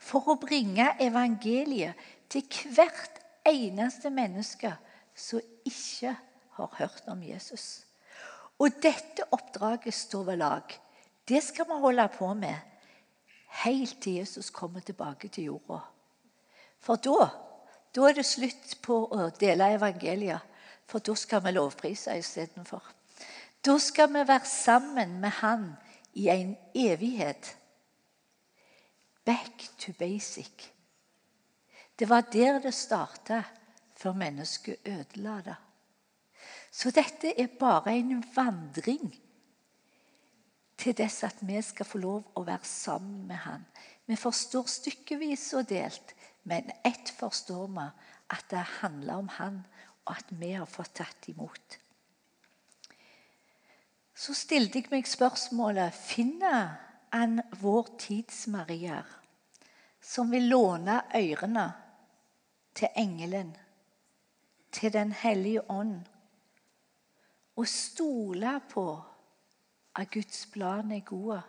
For 0.00 0.32
å 0.32 0.38
bringe 0.40 0.86
evangeliet 1.02 2.00
til 2.32 2.44
hvert 2.72 3.20
eneste 3.46 4.10
menneske 4.10 4.72
som 5.14 5.42
ikke 5.68 6.14
har 6.56 6.76
hørt 6.78 7.04
om 7.12 7.20
Jesus. 7.22 7.84
Og 8.58 8.72
dette 8.82 9.26
oppdraget 9.34 9.94
står 9.94 10.30
ved 10.30 10.40
lag. 10.40 10.76
Det 11.28 11.42
skal 11.42 11.68
vi 11.68 11.80
holde 11.82 12.06
på 12.16 12.30
med 12.38 12.74
helt 13.64 14.00
til 14.02 14.20
Jesus 14.20 14.50
kommer 14.50 14.80
tilbake 14.80 15.28
til 15.28 15.50
jorda. 15.50 15.78
For 16.80 17.00
da, 17.00 17.28
da 17.94 18.08
er 18.08 18.18
det 18.18 18.26
slutt 18.28 18.76
på 18.82 18.98
å 19.14 19.30
dele 19.40 19.74
evangeliet. 19.76 20.50
For 20.84 21.00
da 21.00 21.14
skal 21.16 21.40
vi 21.46 21.54
lovprise 21.54 22.12
istedenfor. 22.18 22.82
Da 23.64 23.78
skal 23.78 24.12
vi 24.12 24.20
være 24.28 24.44
sammen 24.44 25.20
med 25.20 25.30
Han 25.40 25.72
i 26.12 26.28
en 26.28 26.56
evighet. 26.74 27.56
Back 29.24 29.70
to 29.78 29.92
basic. 29.98 30.68
Det 31.98 32.08
var 32.08 32.20
der 32.20 32.58
det 32.58 32.74
starta, 32.74 33.42
før 33.96 34.12
mennesket 34.12 34.76
ødela 34.86 35.40
det. 35.44 35.56
Så 36.70 36.90
dette 36.90 37.40
er 37.40 37.46
bare 37.60 37.96
en 37.96 38.24
vandring 38.34 39.14
til 40.76 40.96
dess 40.98 41.22
at 41.24 41.36
vi 41.40 41.62
skal 41.62 41.86
få 41.86 41.98
lov 41.98 42.32
å 42.36 42.42
være 42.44 42.68
sammen 42.68 43.26
med 43.26 43.36
Han. 43.46 43.64
Vi 44.06 44.16
forstår 44.16 44.68
stykkevis 44.68 45.52
og 45.54 45.68
delt, 45.70 46.12
men 46.42 46.68
ett 46.84 47.14
forstår 47.16 47.66
vi 47.66 47.86
at 48.34 48.44
det 48.50 48.66
handler 48.82 49.14
om 49.14 49.28
Han, 49.38 49.62
og 50.04 50.16
at 50.16 50.26
vi 50.28 50.52
har 50.52 50.68
fått 50.68 50.98
tatt 51.00 51.28
imot. 51.32 51.78
Så 54.14 54.34
stilte 54.38 54.78
jeg 54.78 54.90
meg 54.92 55.08
spørsmålet 55.10 55.94
finner 55.94 56.76
han 57.14 57.40
vår 57.58 57.88
tids 57.98 58.44
Marier, 58.50 59.06
som 60.02 60.30
vil 60.30 60.46
låne 60.50 61.00
ørene 61.14 61.66
til 62.74 62.94
engelen, 62.98 63.52
til 64.74 64.92
Den 64.92 65.12
hellige 65.12 65.70
ånd, 65.70 66.00
og 67.56 67.68
stole 67.68 68.60
på 68.70 68.86
at 69.94 70.10
Guds 70.10 70.46
plan 70.46 70.90
er 70.92 71.04
gode. 71.06 71.40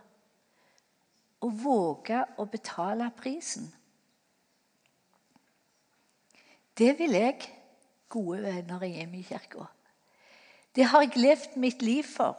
Og 1.41 1.63
våge 1.63 2.21
å 2.37 2.45
betale 2.49 3.09
prisen. 3.17 3.65
Det 6.77 6.93
vil 6.99 7.13
jeg, 7.17 7.39
gode 8.09 8.43
venner 8.43 8.83
i 8.85 8.93
Emi-kirka. 9.01 9.65
Det 10.75 10.85
har 10.91 11.05
jeg 11.05 11.17
levd 11.17 11.57
mitt 11.57 11.81
liv 11.81 12.03
for, 12.03 12.37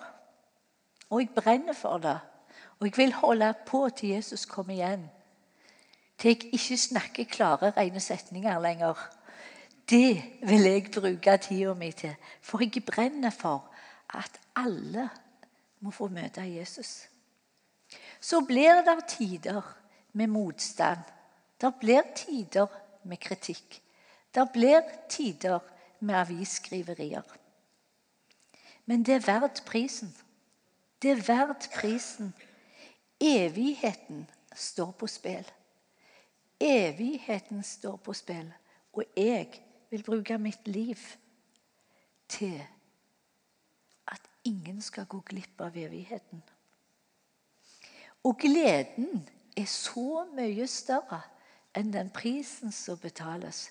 og 1.10 1.20
jeg 1.20 1.30
brenner 1.34 1.72
for 1.72 1.98
det. 1.98 2.18
Og 2.78 2.86
jeg 2.86 2.96
vil 2.96 3.12
holde 3.12 3.54
på 3.66 3.88
til 3.88 4.08
Jesus 4.08 4.44
kommer 4.44 4.74
igjen. 4.74 5.10
Til 6.18 6.28
jeg 6.28 6.54
ikke 6.54 6.76
snakker 6.76 7.24
klare, 7.24 7.70
rene 7.76 8.00
setninger 8.00 8.60
lenger. 8.60 8.94
Det 9.90 10.22
vil 10.42 10.62
jeg 10.62 10.90
bruke 10.94 11.36
tida 11.38 11.74
mi 11.74 11.92
til. 11.92 12.14
For 12.42 12.60
jeg 12.60 12.84
brenner 12.84 13.30
for 13.30 13.70
at 14.14 14.40
alle 14.56 15.08
må 15.80 15.90
få 15.90 16.08
møte 16.08 16.40
Jesus. 16.40 17.08
Så 18.20 18.40
blir 18.40 18.82
det 18.82 19.04
tider 19.08 19.62
med 20.12 20.26
motstand. 20.26 20.98
Det 21.60 21.74
blir 21.80 22.02
tider 22.16 22.66
med 23.04 23.16
kritikk. 23.16 23.82
Det 24.34 24.48
blir 24.52 24.82
tider 25.08 25.58
med 26.00 26.14
avisskriverier. 26.14 27.22
Men 28.86 29.02
det 29.02 29.14
er 29.14 29.26
verdt 29.26 29.62
prisen. 29.66 30.16
Det 31.02 31.10
er 31.10 31.22
verdt 31.26 31.70
prisen. 31.74 32.34
Evigheten 33.20 34.30
står 34.54 34.90
på 34.90 35.06
spill. 35.06 35.50
Evigheten 36.60 37.62
står 37.62 37.96
på 37.96 38.12
spill, 38.12 38.52
og 38.92 39.04
jeg 39.16 39.62
vil 39.90 40.02
bruke 40.02 40.38
mitt 40.38 40.68
liv 40.68 40.96
til 42.28 42.62
at 44.08 44.20
ingen 44.44 44.82
skal 44.82 45.06
gå 45.06 45.20
glipp 45.20 45.60
av 45.60 45.76
evigheten. 45.76 46.42
Og 48.24 48.38
gleden 48.38 49.28
er 49.56 49.68
så 49.70 50.24
mye 50.34 50.66
større 50.66 51.20
enn 51.76 51.92
den 51.92 52.10
prisen 52.10 52.72
som 52.72 52.98
betales. 52.98 53.70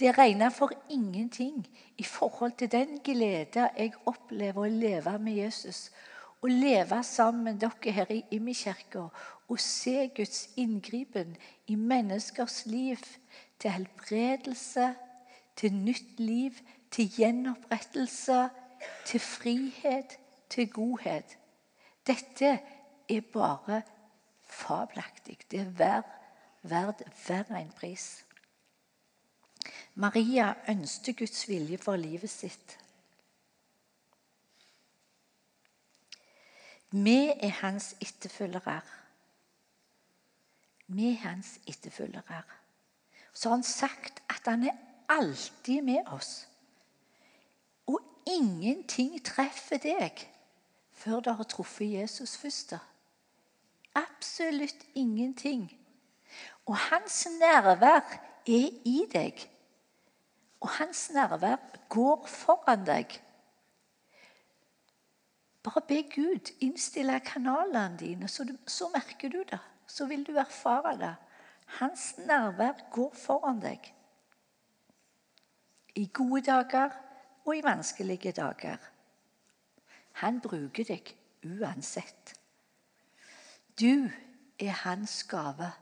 Det 0.00 0.18
regner 0.18 0.50
for 0.50 0.72
ingenting 0.90 1.66
i 1.96 2.04
forhold 2.04 2.52
til 2.58 2.72
den 2.72 2.98
glede 3.04 3.68
jeg 3.76 3.94
opplever 4.06 4.66
å 4.66 4.72
leve 4.72 5.18
med 5.18 5.38
Jesus. 5.38 5.90
Å 6.46 6.50
leve 6.50 7.00
sammen 7.02 7.42
med 7.48 7.56
dere 7.58 7.92
her 7.96 8.12
i 8.14 8.20
Imi-kirka 8.36 9.08
og 9.50 9.58
se 9.62 10.06
Guds 10.14 10.44
inngripen 10.62 11.32
i 11.66 11.74
menneskers 11.74 12.60
liv 12.70 13.02
til 13.58 13.74
helbredelse, 13.74 14.92
til 15.58 15.74
nytt 15.74 16.20
liv, 16.22 16.60
til 16.94 17.10
gjenopprettelse 17.10 18.44
til 19.04 19.20
frihet, 19.20 20.18
til 20.50 20.70
godhet. 20.70 21.38
Dette 22.06 22.58
er 23.08 23.20
bare 23.32 23.82
fabelaktig. 24.42 25.38
Det 25.50 25.60
er 25.60 26.02
verdt 26.62 27.02
hver 27.26 27.56
en 27.56 27.72
pris. 27.76 28.24
Maria 29.94 30.54
ønsket 30.68 31.16
Guds 31.16 31.48
vilje 31.48 31.78
for 31.78 31.96
livet 31.96 32.30
sitt. 32.30 32.78
Vi 37.04 37.28
er 37.28 37.52
hans 37.60 37.92
etterfølgere. 38.00 38.80
Vi 40.86 41.10
er 41.10 41.18
hans 41.28 41.58
etterfølgere. 41.68 42.42
Så 43.32 43.48
har 43.48 43.56
han 43.56 43.62
sagt 43.62 44.22
at 44.30 44.42
han 44.44 44.64
er 44.64 44.76
alltid 45.08 45.82
med 45.82 46.06
oss 46.06 46.48
Og 47.86 48.00
ingenting 48.26 49.20
treffer 49.24 49.78
deg 49.78 50.24
før 50.96 51.20
du 51.20 51.30
har 51.30 51.44
truffet 51.44 51.92
Jesus 51.92 52.36
først. 52.36 52.72
Absolutt 53.94 54.86
ingenting. 54.94 55.68
Og 56.66 56.76
hans 56.76 57.26
nærvær 57.40 58.00
er 58.46 58.70
i 58.84 59.04
deg. 59.12 59.44
Og 60.60 60.68
hans 60.68 61.10
nærvær 61.14 61.60
går 61.88 62.26
foran 62.26 62.86
deg. 62.86 63.20
Bare 65.66 65.82
be 65.88 66.02
Gud 66.14 66.52
innstille 66.62 67.20
kanalene 67.26 67.98
dine, 67.98 68.28
så, 68.28 68.44
du, 68.44 68.54
så 68.66 68.86
merker 68.94 69.28
du 69.28 69.40
det. 69.50 69.58
Så 69.86 70.06
vil 70.06 70.22
du 70.26 70.36
erfare 70.38 70.92
det. 70.98 71.14
Hans 71.80 72.18
nærvær 72.18 72.86
går 72.94 73.14
foran 73.18 73.58
deg. 73.60 73.88
I 75.96 76.06
gode 76.14 76.44
dager 76.46 76.94
og 77.44 77.56
i 77.56 77.64
vanskelige 77.64 78.32
dager. 78.32 78.78
Han 80.22 80.38
bruker 80.40 80.86
deg 80.86 81.10
uansett. 81.42 82.36
Du 83.80 84.06
er 84.58 84.78
hans 84.84 85.24
gave 85.24 85.72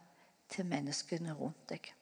til 0.48 0.66
menneskene 0.66 1.36
rundt 1.36 1.68
deg. 1.68 1.92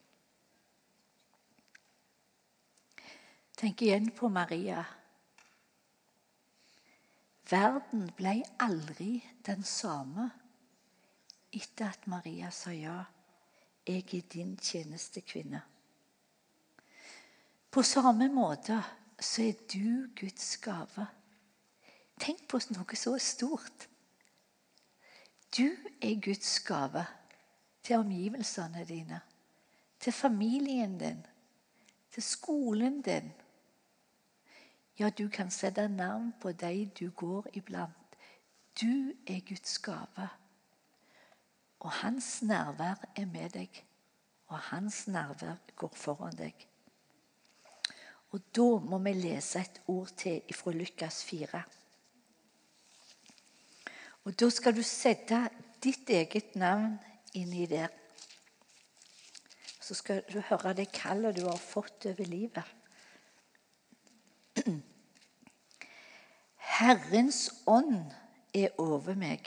Tenk 3.58 3.82
igjen 3.82 4.12
på 4.14 4.28
Maria. 4.28 4.84
Verden 7.52 8.06
ble 8.16 8.38
aldri 8.64 9.18
den 9.44 9.64
samme 9.68 10.30
etter 11.52 11.90
at 11.90 12.06
Maria 12.08 12.48
sa 12.50 12.72
ja. 12.72 13.02
Jeg 13.84 14.06
er 14.14 14.28
din 14.30 14.54
tjenestekvinne. 14.56 15.60
På 17.70 17.82
samme 17.82 18.28
måte 18.32 18.78
så 19.20 19.42
er 19.42 19.58
du 19.68 20.08
Guds 20.16 20.56
gave. 20.62 21.06
Tenk 22.22 22.46
på 22.48 22.60
noe 22.72 22.96
så 22.96 23.16
stort. 23.18 23.88
Du 25.52 25.66
er 26.00 26.20
Guds 26.24 26.54
gave 26.64 27.04
til 27.82 27.98
omgivelsene 27.98 28.86
dine, 28.88 29.20
til 30.00 30.12
familien 30.12 30.96
din, 30.98 31.20
til 32.14 32.22
skolen 32.22 33.02
din. 33.02 33.32
Ja, 34.98 35.11
du 35.11 35.28
kan 35.28 35.50
sette 35.50 35.88
navn 35.88 36.33
på 36.40 36.52
de 36.52 36.90
du 36.98 37.11
går 37.11 37.46
iblant. 37.57 38.16
Du 38.81 39.12
er 39.26 39.40
Guds 39.48 39.78
gave. 39.78 40.28
Og 41.81 41.90
hans 41.90 42.42
nærvær 42.42 43.00
er 43.16 43.26
med 43.26 43.50
deg. 43.57 43.85
Og 44.46 44.59
hans 44.59 45.07
nærvær 45.09 45.57
går 45.76 45.94
foran 45.96 46.37
deg. 46.37 46.66
Og 48.33 48.40
da 48.57 48.68
må 48.85 48.98
vi 49.05 49.12
lese 49.12 49.61
et 49.61 49.81
ord 49.87 50.12
til 50.16 50.55
fra 50.57 50.72
Lukas 50.72 51.24
4. 51.24 51.62
Og 54.24 54.38
da 54.40 54.48
skal 54.50 54.76
du 54.76 54.83
sette 54.87 55.40
ditt 55.83 56.11
eget 56.11 56.55
navn 56.57 56.94
inni 57.35 57.66
der. 57.66 57.88
Så 59.81 59.94
skal 59.98 60.22
du 60.33 60.38
høre 60.40 60.76
det 60.78 60.92
kallet 60.94 61.37
du 61.37 61.48
har 61.48 61.59
fått 61.59 62.07
over 62.07 62.24
livet. 62.28 62.81
Herrens 66.72 67.50
ånd 67.68 68.12
er 68.56 68.72
over 68.80 69.16
meg, 69.18 69.44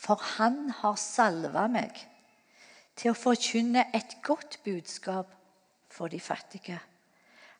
for 0.00 0.20
han 0.36 0.70
har 0.80 0.96
salva 1.00 1.66
meg 1.68 1.98
til 2.96 3.12
å 3.12 3.18
forkynne 3.18 3.84
et 3.96 4.16
godt 4.24 4.60
budskap 4.64 5.34
for 5.92 6.08
de 6.12 6.20
fattige. 6.20 6.78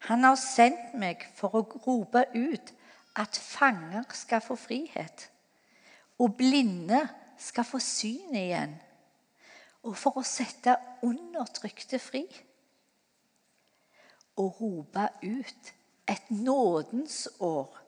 Han 0.08 0.24
har 0.24 0.38
sendt 0.40 0.96
meg 0.96 1.24
for 1.36 1.56
å 1.56 1.64
rope 1.84 2.24
ut 2.34 2.72
at 3.20 3.36
fanger 3.36 4.04
skal 4.16 4.44
få 4.44 4.56
frihet, 4.60 5.28
og 6.20 6.36
blinde 6.40 7.02
skal 7.40 7.68
få 7.68 7.80
syn 7.82 8.36
igjen, 8.36 8.76
og 9.84 9.96
for 10.00 10.20
å 10.20 10.24
sette 10.26 10.76
undertrykte 11.04 12.00
fri. 12.00 12.24
Og 14.40 14.56
rope 14.60 15.08
ut 15.22 15.74
et 16.08 16.30
nådens 16.32 17.26
år 17.40 17.85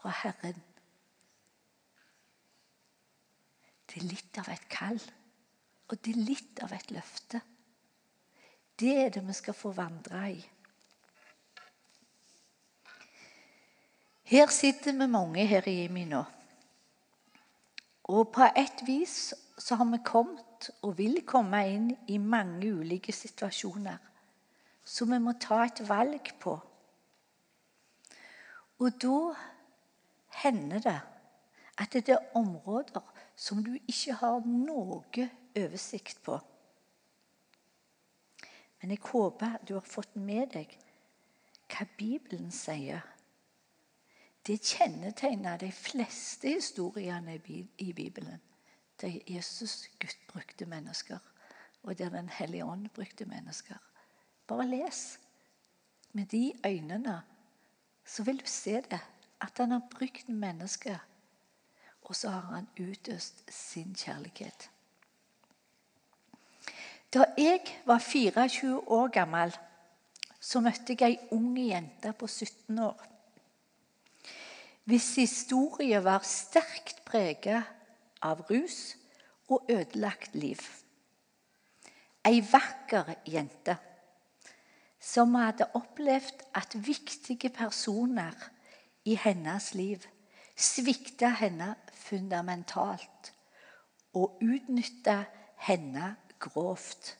fra 0.00 0.12
Herren. 0.22 0.62
Det 3.86 3.98
er 4.00 4.06
litt 4.06 4.38
av 4.40 4.48
et 4.52 4.68
kall, 4.70 5.00
og 5.90 5.98
det 5.98 6.14
er 6.14 6.26
litt 6.28 6.62
av 6.64 6.72
et 6.72 6.92
løfte. 6.94 7.40
Det 8.80 8.92
er 8.96 9.10
det 9.12 9.22
vi 9.26 9.36
skal 9.36 9.56
få 9.56 9.74
vandre 9.76 10.22
i. 10.32 10.40
Her 14.30 14.52
sitter 14.54 14.94
vi 14.94 15.10
mange 15.10 15.44
her 15.50 15.66
i 15.66 15.80
Jimmy 15.82 16.04
nå. 16.06 16.22
Og 18.14 18.30
på 18.32 18.46
et 18.56 18.84
vis 18.86 19.34
så 19.58 19.76
har 19.76 19.90
vi 19.90 19.98
kommet 20.06 20.70
og 20.86 20.94
vil 20.98 21.20
komme 21.26 21.60
inn 21.66 21.90
i 22.08 22.18
mange 22.22 22.70
ulike 22.70 23.12
situasjoner 23.12 23.98
som 24.86 25.10
vi 25.12 25.18
må 25.22 25.34
ta 25.38 25.64
et 25.66 25.82
valg 25.88 26.30
på. 26.40 26.54
Og 28.80 28.96
da 29.02 29.18
hender 30.30 30.78
det 30.84 31.00
at 31.80 31.92
det 31.92 32.08
er 32.12 32.36
områder 32.36 33.04
som 33.36 33.62
du 33.64 33.72
ikke 33.88 34.14
har 34.20 34.44
noe 34.46 35.28
oversikt 35.56 36.20
på. 36.22 36.36
Men 38.80 38.92
jeg 38.94 39.02
håper 39.04 39.58
du 39.68 39.74
har 39.78 39.86
fått 39.86 40.16
med 40.16 40.52
deg 40.56 40.76
hva 41.70 41.86
Bibelen 41.96 42.50
sier. 42.52 43.04
Det 44.46 44.58
kjennetegner 44.64 45.60
de 45.60 45.70
fleste 45.72 46.48
historiene 46.56 47.36
i 47.78 47.92
Bibelen. 47.92 48.40
Der 49.00 49.20
Jesus 49.28 49.88
Gud 50.00 50.16
brukte 50.28 50.66
mennesker, 50.66 51.18
og 51.82 51.98
der 51.98 52.08
Den 52.08 52.28
hellige 52.28 52.64
ånd 52.64 52.88
brukte 52.88 53.24
mennesker. 53.24 53.76
Bare 54.46 54.66
les. 54.66 55.18
Med 56.12 56.26
de 56.26 56.52
øynene 56.66 57.22
så 58.04 58.22
vil 58.22 58.40
du 58.40 58.46
se 58.46 58.80
det. 58.80 59.00
At 59.40 59.58
han 59.58 59.70
har 59.70 59.86
brukt 59.90 60.28
mennesker 60.28 60.98
og 62.10 62.16
så 62.16 62.28
har 62.28 62.40
han 62.40 62.66
utøst 62.78 63.44
sin 63.54 63.94
kjærlighet. 63.94 64.70
Da 67.14 67.26
jeg 67.38 67.60
var 67.86 67.98
24 67.98 68.90
år 68.90 69.08
gammel, 69.14 69.54
så 70.40 70.62
møtte 70.64 70.96
jeg 70.98 71.14
ei 71.14 71.36
ung 71.36 71.54
jente 71.58 72.12
på 72.18 72.26
17 72.26 72.78
år. 72.82 73.06
Hvis 74.90 75.14
historie 75.20 76.02
var 76.02 76.26
sterkt 76.26 77.04
preget 77.06 77.62
av 78.22 78.42
rus 78.50 78.96
og 79.46 79.70
ødelagt 79.70 80.34
liv. 80.34 80.58
Ei 82.26 82.40
vakker 82.42 83.14
jente 83.26 83.76
som 85.00 85.34
hadde 85.38 85.70
opplevd 85.78 86.42
at 86.58 86.74
viktige 86.74 87.54
personer 87.54 88.34
i 89.10 89.16
hennes 89.18 89.72
liv 89.74 90.04
svikta 90.56 91.32
henne 91.40 91.74
fundamentalt 91.94 93.32
og 94.14 94.38
utnytta 94.44 95.24
henne 95.66 96.12
grovt. 96.38 97.16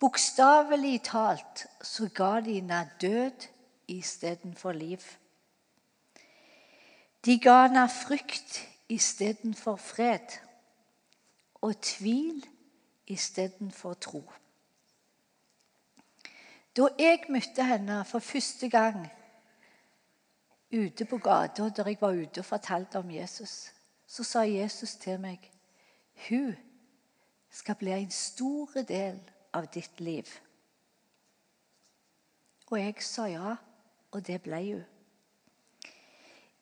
Bokstavelig 0.00 1.00
talt 1.06 1.66
så 1.82 2.08
ga 2.14 2.40
de 2.40 2.58
henne 2.58 2.80
død 3.00 3.46
istedenfor 3.88 4.72
liv. 4.72 5.04
De 7.24 7.38
ga 7.42 7.62
henne 7.66 7.86
frykt 7.88 8.58
istedenfor 8.88 9.76
fred 9.76 10.34
og 11.62 11.78
tvil 11.82 12.42
istedenfor 13.06 13.94
tro. 13.94 14.24
Da 16.76 16.90
jeg 16.98 17.24
møtte 17.32 17.64
henne 17.64 18.02
for 18.04 18.18
første 18.18 18.68
gang 18.70 19.06
ute 20.76 21.04
på 21.04 21.18
gata 21.18 21.68
der 21.68 21.88
jeg 21.88 22.00
var 22.00 22.14
ute 22.14 22.40
og 22.40 22.44
fortalte 22.44 22.98
om 22.98 23.10
Jesus, 23.10 23.72
så 24.06 24.24
sa 24.24 24.44
Jesus 24.46 24.94
til 25.02 25.20
meg 25.20 25.50
hun 26.28 26.54
skal 27.50 27.74
bli 27.74 27.92
en 27.92 28.10
stor 28.10 28.70
del 28.88 29.20
av 29.52 29.66
ditt 29.72 30.00
liv. 30.00 30.24
Og 32.70 32.80
jeg 32.80 33.02
sa 33.04 33.26
ja, 33.30 33.56
og 34.10 34.26
det 34.26 34.40
ble 34.42 34.60
hun. 34.72 34.84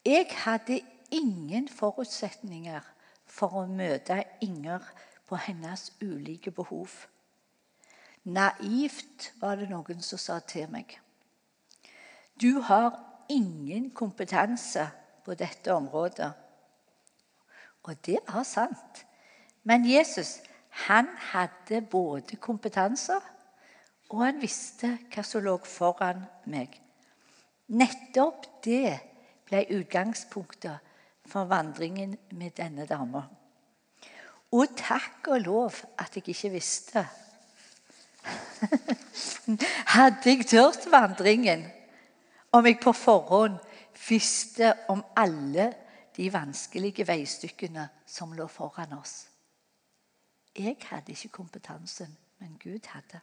Jeg 0.04 0.26
hadde 0.44 0.80
ingen 1.10 1.68
forutsetninger 1.68 2.82
for 3.26 3.62
å 3.62 3.66
møte 3.66 4.20
Inger 4.44 4.84
på 5.24 5.38
hennes 5.40 5.92
ulike 6.02 6.50
behov. 6.50 6.90
Naivt 8.24 9.32
var 9.40 9.56
det 9.56 9.70
noen 9.70 10.02
som 10.04 10.20
sa 10.20 10.38
til 10.44 10.68
meg. 10.72 10.98
Du 12.40 12.60
har 12.60 12.98
ingen 13.28 13.90
kompetanse 13.90 14.88
på 15.24 15.34
dette 15.34 15.72
området. 15.74 16.32
Og 17.84 17.96
det 18.06 18.18
var 18.28 18.42
sant. 18.48 19.04
Men 19.62 19.86
Jesus 19.88 20.38
han 20.84 21.08
hadde 21.32 21.80
både 21.86 22.36
kompetanse 22.36 23.20
og 24.10 24.20
han 24.24 24.40
visste 24.42 24.92
hva 25.12 25.24
som 25.26 25.44
lå 25.44 25.56
foran 25.66 26.24
meg. 26.50 26.74
Nettopp 27.74 28.46
det 28.64 28.98
ble 29.48 29.64
utgangspunktet 29.78 30.92
for 31.30 31.48
vandringen 31.48 32.16
med 32.36 32.54
denne 32.58 32.86
dama. 32.86 33.24
Og 34.54 34.74
takk 34.78 35.32
og 35.34 35.40
lov 35.42 35.80
at 35.98 36.14
jeg 36.14 36.28
ikke 36.34 36.52
visste. 36.52 37.06
Hadde 39.94 40.30
jeg 40.30 40.46
tørt 40.48 40.86
vandringen, 40.92 41.64
om 42.54 42.66
jeg 42.66 42.78
på 42.82 42.92
forhånd 42.94 43.58
visste 44.08 44.72
om 44.88 45.02
alle 45.18 45.72
de 46.14 46.30
vanskelige 46.32 47.06
veistykkene 47.08 47.88
som 48.06 48.34
lå 48.36 48.46
foran 48.46 48.94
oss. 48.94 49.14
Jeg 50.54 50.76
hadde 50.86 51.12
ikke 51.12 51.32
kompetansen, 51.34 52.12
men 52.38 52.58
Gud 52.62 52.86
hadde. 52.86 53.20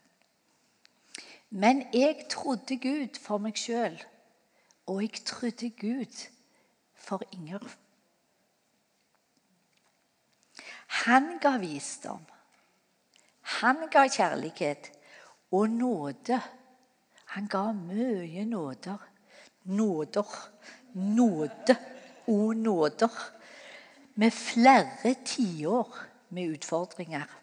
Men 1.49 1.85
jeg 1.93 2.25
trodde 2.31 2.75
Gud 2.79 3.19
for 3.19 3.39
meg 3.39 3.55
sjøl, 3.59 3.95
og 4.91 4.99
jeg 5.03 5.23
trodde 5.27 5.69
Gud 5.79 6.25
for 6.95 7.23
Inger. 7.31 7.63
Han 11.05 11.37
ga 11.39 11.55
visdom. 11.59 12.25
Han 13.61 13.87
ga 13.91 14.03
kjærlighet 14.11 14.91
og 15.51 15.69
nåde. 15.69 16.41
Han 17.31 17.47
ga 17.47 17.71
mye 17.71 18.43
nåder 18.45 19.10
nåder, 19.63 20.49
nåde 20.93 21.75
og 22.27 22.55
nåder. 22.55 23.31
Med 24.15 24.31
flere 24.31 25.15
tiår 25.25 25.97
med 26.29 26.49
utfordringer. 26.49 27.37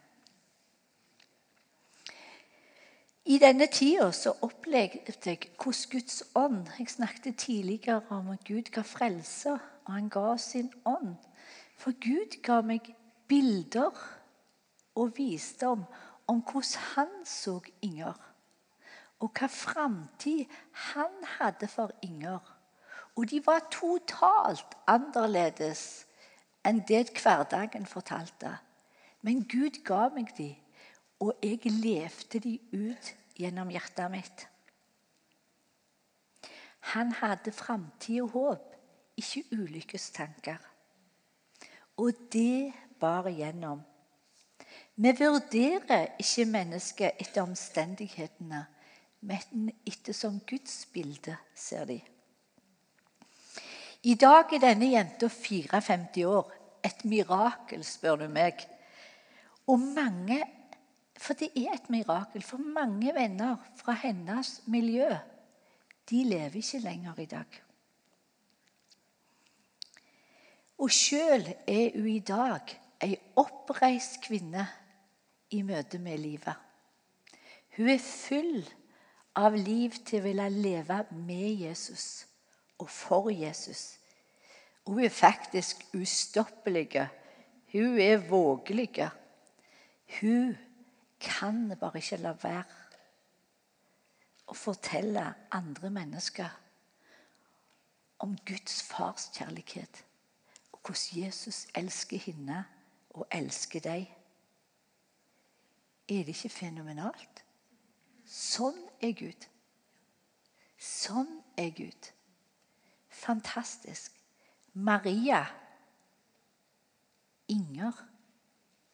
I 3.29 3.39
denne 3.39 3.67
tida 3.67 4.13
så 4.13 4.33
opplevde 4.41 5.13
jeg 5.27 5.51
hvordan 5.63 5.91
Guds 5.91 6.23
ånd 6.35 6.69
Jeg 6.79 6.89
snakket 6.89 7.37
tidligere 7.37 8.01
om 8.09 8.31
at 8.31 8.45
Gud 8.45 8.71
ga 8.73 8.81
frelse, 8.81 9.53
og 9.85 9.93
han 9.93 10.09
ga 10.09 10.37
sin 10.37 10.73
ånd. 10.85 11.17
For 11.77 11.93
Gud 11.93 12.41
ga 12.43 12.61
meg 12.61 12.95
bilder 13.29 13.93
og 14.95 15.13
visdom 15.17 15.85
om 16.27 16.41
hvordan 16.41 16.81
han 16.95 17.13
så 17.25 17.61
Inger 17.83 18.28
og 19.19 19.33
hva 19.35 19.49
framtid 19.51 20.47
han 20.93 21.15
hadde 21.39 21.69
for 21.69 21.93
Inger. 22.03 22.55
Og 23.17 23.31
de 23.31 23.41
var 23.47 23.67
totalt 23.75 24.77
annerledes 24.87 25.83
enn 26.67 26.85
det 26.89 27.09
hverdagen 27.19 27.87
fortalte. 27.87 28.53
Men 29.27 29.43
Gud 29.51 29.81
ga 29.85 30.07
meg 30.15 30.31
de, 30.39 30.53
og 31.19 31.35
jeg 31.43 31.73
levde 31.73 32.39
de 32.45 32.55
ut 32.73 33.11
gjennom 33.39 33.73
hjertet 33.75 34.11
mitt. 34.13 34.47
Han 36.95 37.11
hadde 37.13 37.53
framtid 37.53 38.23
og 38.23 38.31
håp, 38.37 38.75
ikke 39.19 39.45
ulykkestanker. 39.53 40.63
Og 41.99 42.13
det 42.33 42.73
bar 43.01 43.27
igjennom. 43.27 43.83
Vi 44.95 45.11
vurderer 45.19 46.15
ikke 46.19 46.47
mennesket 46.47 47.19
etter 47.23 47.43
omstendighetene, 47.43 48.65
men 49.21 49.73
ettersom 49.87 50.41
Guds 50.47 50.87
bilde 50.93 51.37
ser 51.55 51.85
de. 51.89 51.99
I 54.07 54.15
dag 54.15 54.53
er 54.55 54.63
denne 54.63 54.93
jenta 54.93 55.29
54 55.29 56.27
år. 56.29 56.53
Et 56.87 57.01
mirakel, 57.05 57.83
spør 57.85 58.23
du 58.23 58.29
meg. 58.31 58.63
Og 59.67 59.81
mange 59.81 60.45
For 61.19 61.35
det 61.35 61.49
er 61.59 61.73
et 61.75 61.89
mirakel. 61.91 62.45
For 62.47 62.63
mange 62.63 63.11
venner 63.11 63.57
fra 63.75 63.97
hennes 64.05 64.61
miljø 64.71 65.09
de 66.09 66.21
lever 66.25 66.57
ikke 66.57 66.79
lenger 66.79 67.19
i 67.19 67.27
dag. 67.27 67.57
Og 70.79 70.91
sjøl 70.95 71.43
er 71.67 71.97
hun 71.97 72.07
i 72.07 72.21
dag 72.23 72.71
ei 73.03 73.17
oppreist 73.37 74.21
kvinne 74.23 74.63
i 75.51 75.65
møte 75.67 75.99
med 75.99 76.23
livet. 76.23 76.55
Hun 77.77 77.91
er 77.91 77.99
full 77.99 78.63
liv 79.55 79.95
til 80.07 80.19
å 80.19 80.27
ville 80.27 80.49
leve 80.51 81.05
med 81.15 81.63
Jesus 81.63 82.27
og 82.79 82.91
for 82.91 83.31
Jesus. 83.31 83.99
Hun 84.87 85.05
er 85.05 85.13
faktisk 85.13 85.85
ustoppelig. 85.95 87.09
Hun 87.73 87.99
er 88.01 88.17
vågelig. 88.29 89.11
Hun 90.21 90.57
kan 91.21 91.77
bare 91.81 91.99
ikke 91.99 92.17
la 92.23 92.33
være 92.43 92.65
å 94.49 94.57
fortelle 94.57 95.27
andre 95.53 95.91
mennesker 95.93 96.49
om 98.25 98.37
Guds 98.49 98.83
fars 98.83 99.29
kjærlighet. 99.37 100.05
Og 100.73 100.81
hvordan 100.81 101.25
Jesus 101.25 101.67
elsker 101.75 102.19
henne 102.19 102.65
og 103.11 103.27
elsker 103.31 103.81
deg. 103.85 104.09
Er 106.09 106.25
det 106.25 106.33
ikke 106.33 106.49
fenomenalt? 106.49 107.45
Sånn 108.25 108.88
er 109.03 109.15
Gud. 109.19 109.47
Sånn 110.79 111.31
er 111.59 111.71
Gud. 111.77 112.11
Fantastisk. 113.09 114.15
Maria, 114.73 115.43
Inger, 117.49 117.97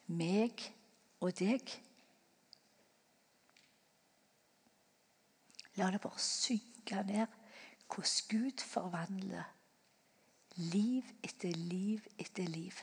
meg 0.07 0.63
og 1.21 1.35
deg. 1.41 1.73
La 5.75 5.91
det 5.91 6.01
bare 6.05 6.23
synke 6.23 7.03
ned 7.09 7.41
hvordan 7.91 8.29
Gud 8.31 8.63
forvandler 8.63 9.51
liv 10.57 11.09
etter 11.27 11.51
liv 11.51 12.07
etter 12.19 12.47
liv. 12.49 12.79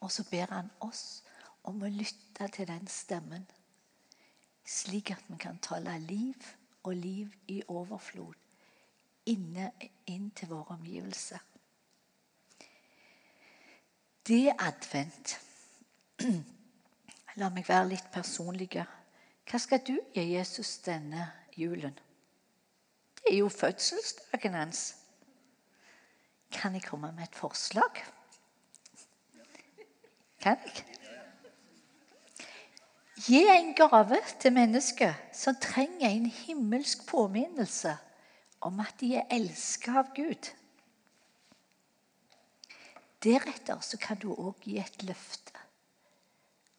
Og 0.00 0.10
så 0.12 0.26
ber 0.30 0.50
han 0.50 0.70
oss 0.84 1.22
om 1.66 1.82
å 1.82 1.90
lytte 1.90 2.48
til 2.54 2.68
den 2.68 2.86
stemmen, 2.90 3.46
slik 4.66 5.10
at 5.10 5.22
vi 5.28 5.38
kan 5.38 5.58
tale 5.62 5.98
liv 5.98 6.34
og 6.82 6.94
liv 6.94 7.32
i 7.48 7.62
overflod 7.68 8.34
inne 9.26 9.70
inn 10.06 10.30
til 10.30 10.50
våre 10.50 10.76
omgivelser. 10.76 11.42
Det 14.26 14.48
er 14.50 14.62
advent. 14.62 15.36
La 17.40 17.50
meg 17.52 17.66
være 17.68 17.90
litt 17.92 18.10
personlig. 18.14 18.70
Hva 19.46 19.60
skal 19.62 19.82
du 19.86 19.94
gi 20.14 20.24
Jesus 20.32 20.78
denne 20.86 21.28
julen? 21.56 21.94
Det 23.20 23.32
er 23.34 23.38
jo 23.42 23.50
fødselsdagen 23.50 24.54
hans. 24.54 24.82
Kan 26.50 26.74
jeg 26.74 26.86
komme 26.86 27.12
med 27.12 27.26
et 27.26 27.38
forslag? 27.38 28.02
Kan 30.42 30.62
jeg? 30.64 30.95
Gi 33.16 33.46
en 33.48 33.70
gave 33.72 34.18
til 34.40 34.52
mennesker 34.52 35.14
som 35.32 35.56
trenger 35.56 36.10
en 36.10 36.26
himmelsk 36.26 37.06
påminnelse 37.08 37.94
om 38.60 38.80
at 38.80 38.92
de 39.00 39.14
er 39.16 39.30
elsket 39.32 39.96
av 39.96 40.10
Gud. 40.16 40.50
Deretter 43.24 43.80
så 43.80 43.96
kan 43.96 44.20
du 44.20 44.34
òg 44.34 44.66
gi 44.68 44.76
et 44.82 45.02
løfte. 45.08 45.56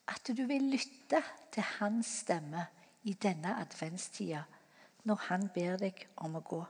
At 0.07 0.29
du 0.29 0.43
vil 0.45 0.69
lytte 0.71 1.23
til 1.51 1.65
hans 1.79 2.11
stemme 2.21 2.67
i 3.03 3.15
denne 3.17 3.55
adventstida 3.57 4.43
når 5.09 5.23
han 5.31 5.49
ber 5.55 5.81
deg 5.81 6.05
om 6.21 6.37
å 6.37 6.43
gå. 6.45 6.61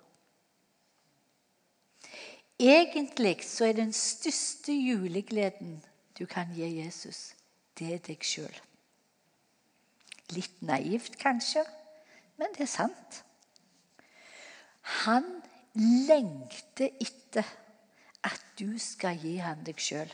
Egentlig 2.57 3.43
så 3.45 3.67
er 3.67 3.75
den 3.81 3.91
største 3.93 4.73
julegleden 4.73 5.75
du 6.17 6.23
kan 6.25 6.55
gi 6.55 6.71
Jesus, 6.79 7.35
det 7.77 7.91
er 7.97 8.01
deg 8.07 8.23
sjøl. 8.25 8.55
Litt 10.35 10.61
naivt 10.61 11.15
kanskje, 11.21 11.63
men 12.37 12.51
det 12.55 12.65
er 12.65 12.71
sant. 12.71 13.21
Han 15.03 15.27
lengter 16.07 16.91
etter 17.03 17.47
at 18.27 18.43
du 18.59 18.77
skal 18.81 19.19
gi 19.21 19.37
han 19.43 19.63
deg 19.67 19.79
sjøl. 19.81 20.09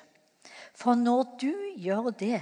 For 0.78 0.98
når 1.00 1.38
du 1.42 1.54
gjør 1.80 2.12
det, 2.20 2.42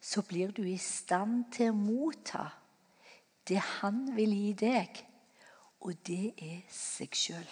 så 0.00 0.22
blir 0.26 0.52
du 0.56 0.62
i 0.64 0.78
stand 0.80 1.50
til 1.54 1.72
å 1.72 1.76
motta 1.76 2.46
det 3.48 3.60
han 3.80 4.04
vil 4.16 4.32
gi 4.36 4.52
deg, 4.62 5.00
og 5.84 5.96
det 6.06 6.32
er 6.36 6.60
seg 6.72 7.16
sjøl. 7.16 7.50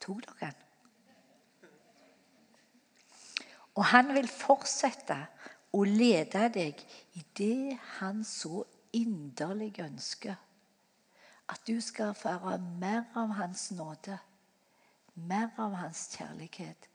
Tok 0.00 0.24
dere 0.24 0.50
den? 0.50 0.66
Og 3.78 3.84
han 3.92 4.10
vil 4.16 4.28
fortsette 4.28 5.16
å 5.72 5.84
lede 5.86 6.48
deg 6.54 6.80
i 7.18 7.24
det 7.38 7.78
han 7.98 8.24
så 8.26 8.64
inderlig 8.96 9.76
ønsker 9.84 10.38
at 11.50 11.62
du 11.66 11.80
skal 11.82 12.12
erfare 12.12 12.58
mer 12.58 13.04
av 13.18 13.34
Hans 13.38 13.70
nåde, 13.74 14.18
mer 15.14 15.50
av 15.58 15.74
Hans 15.74 16.04
kjærlighet, 16.14 16.86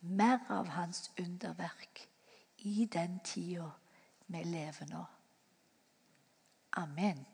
mer 0.00 0.40
av 0.50 0.72
Hans 0.74 1.10
underverk 1.18 2.08
i 2.58 2.86
den 2.86 3.20
tida 3.24 3.70
vi 4.26 4.42
lever 4.44 4.90
nå. 4.90 5.04
Amen. 6.82 7.24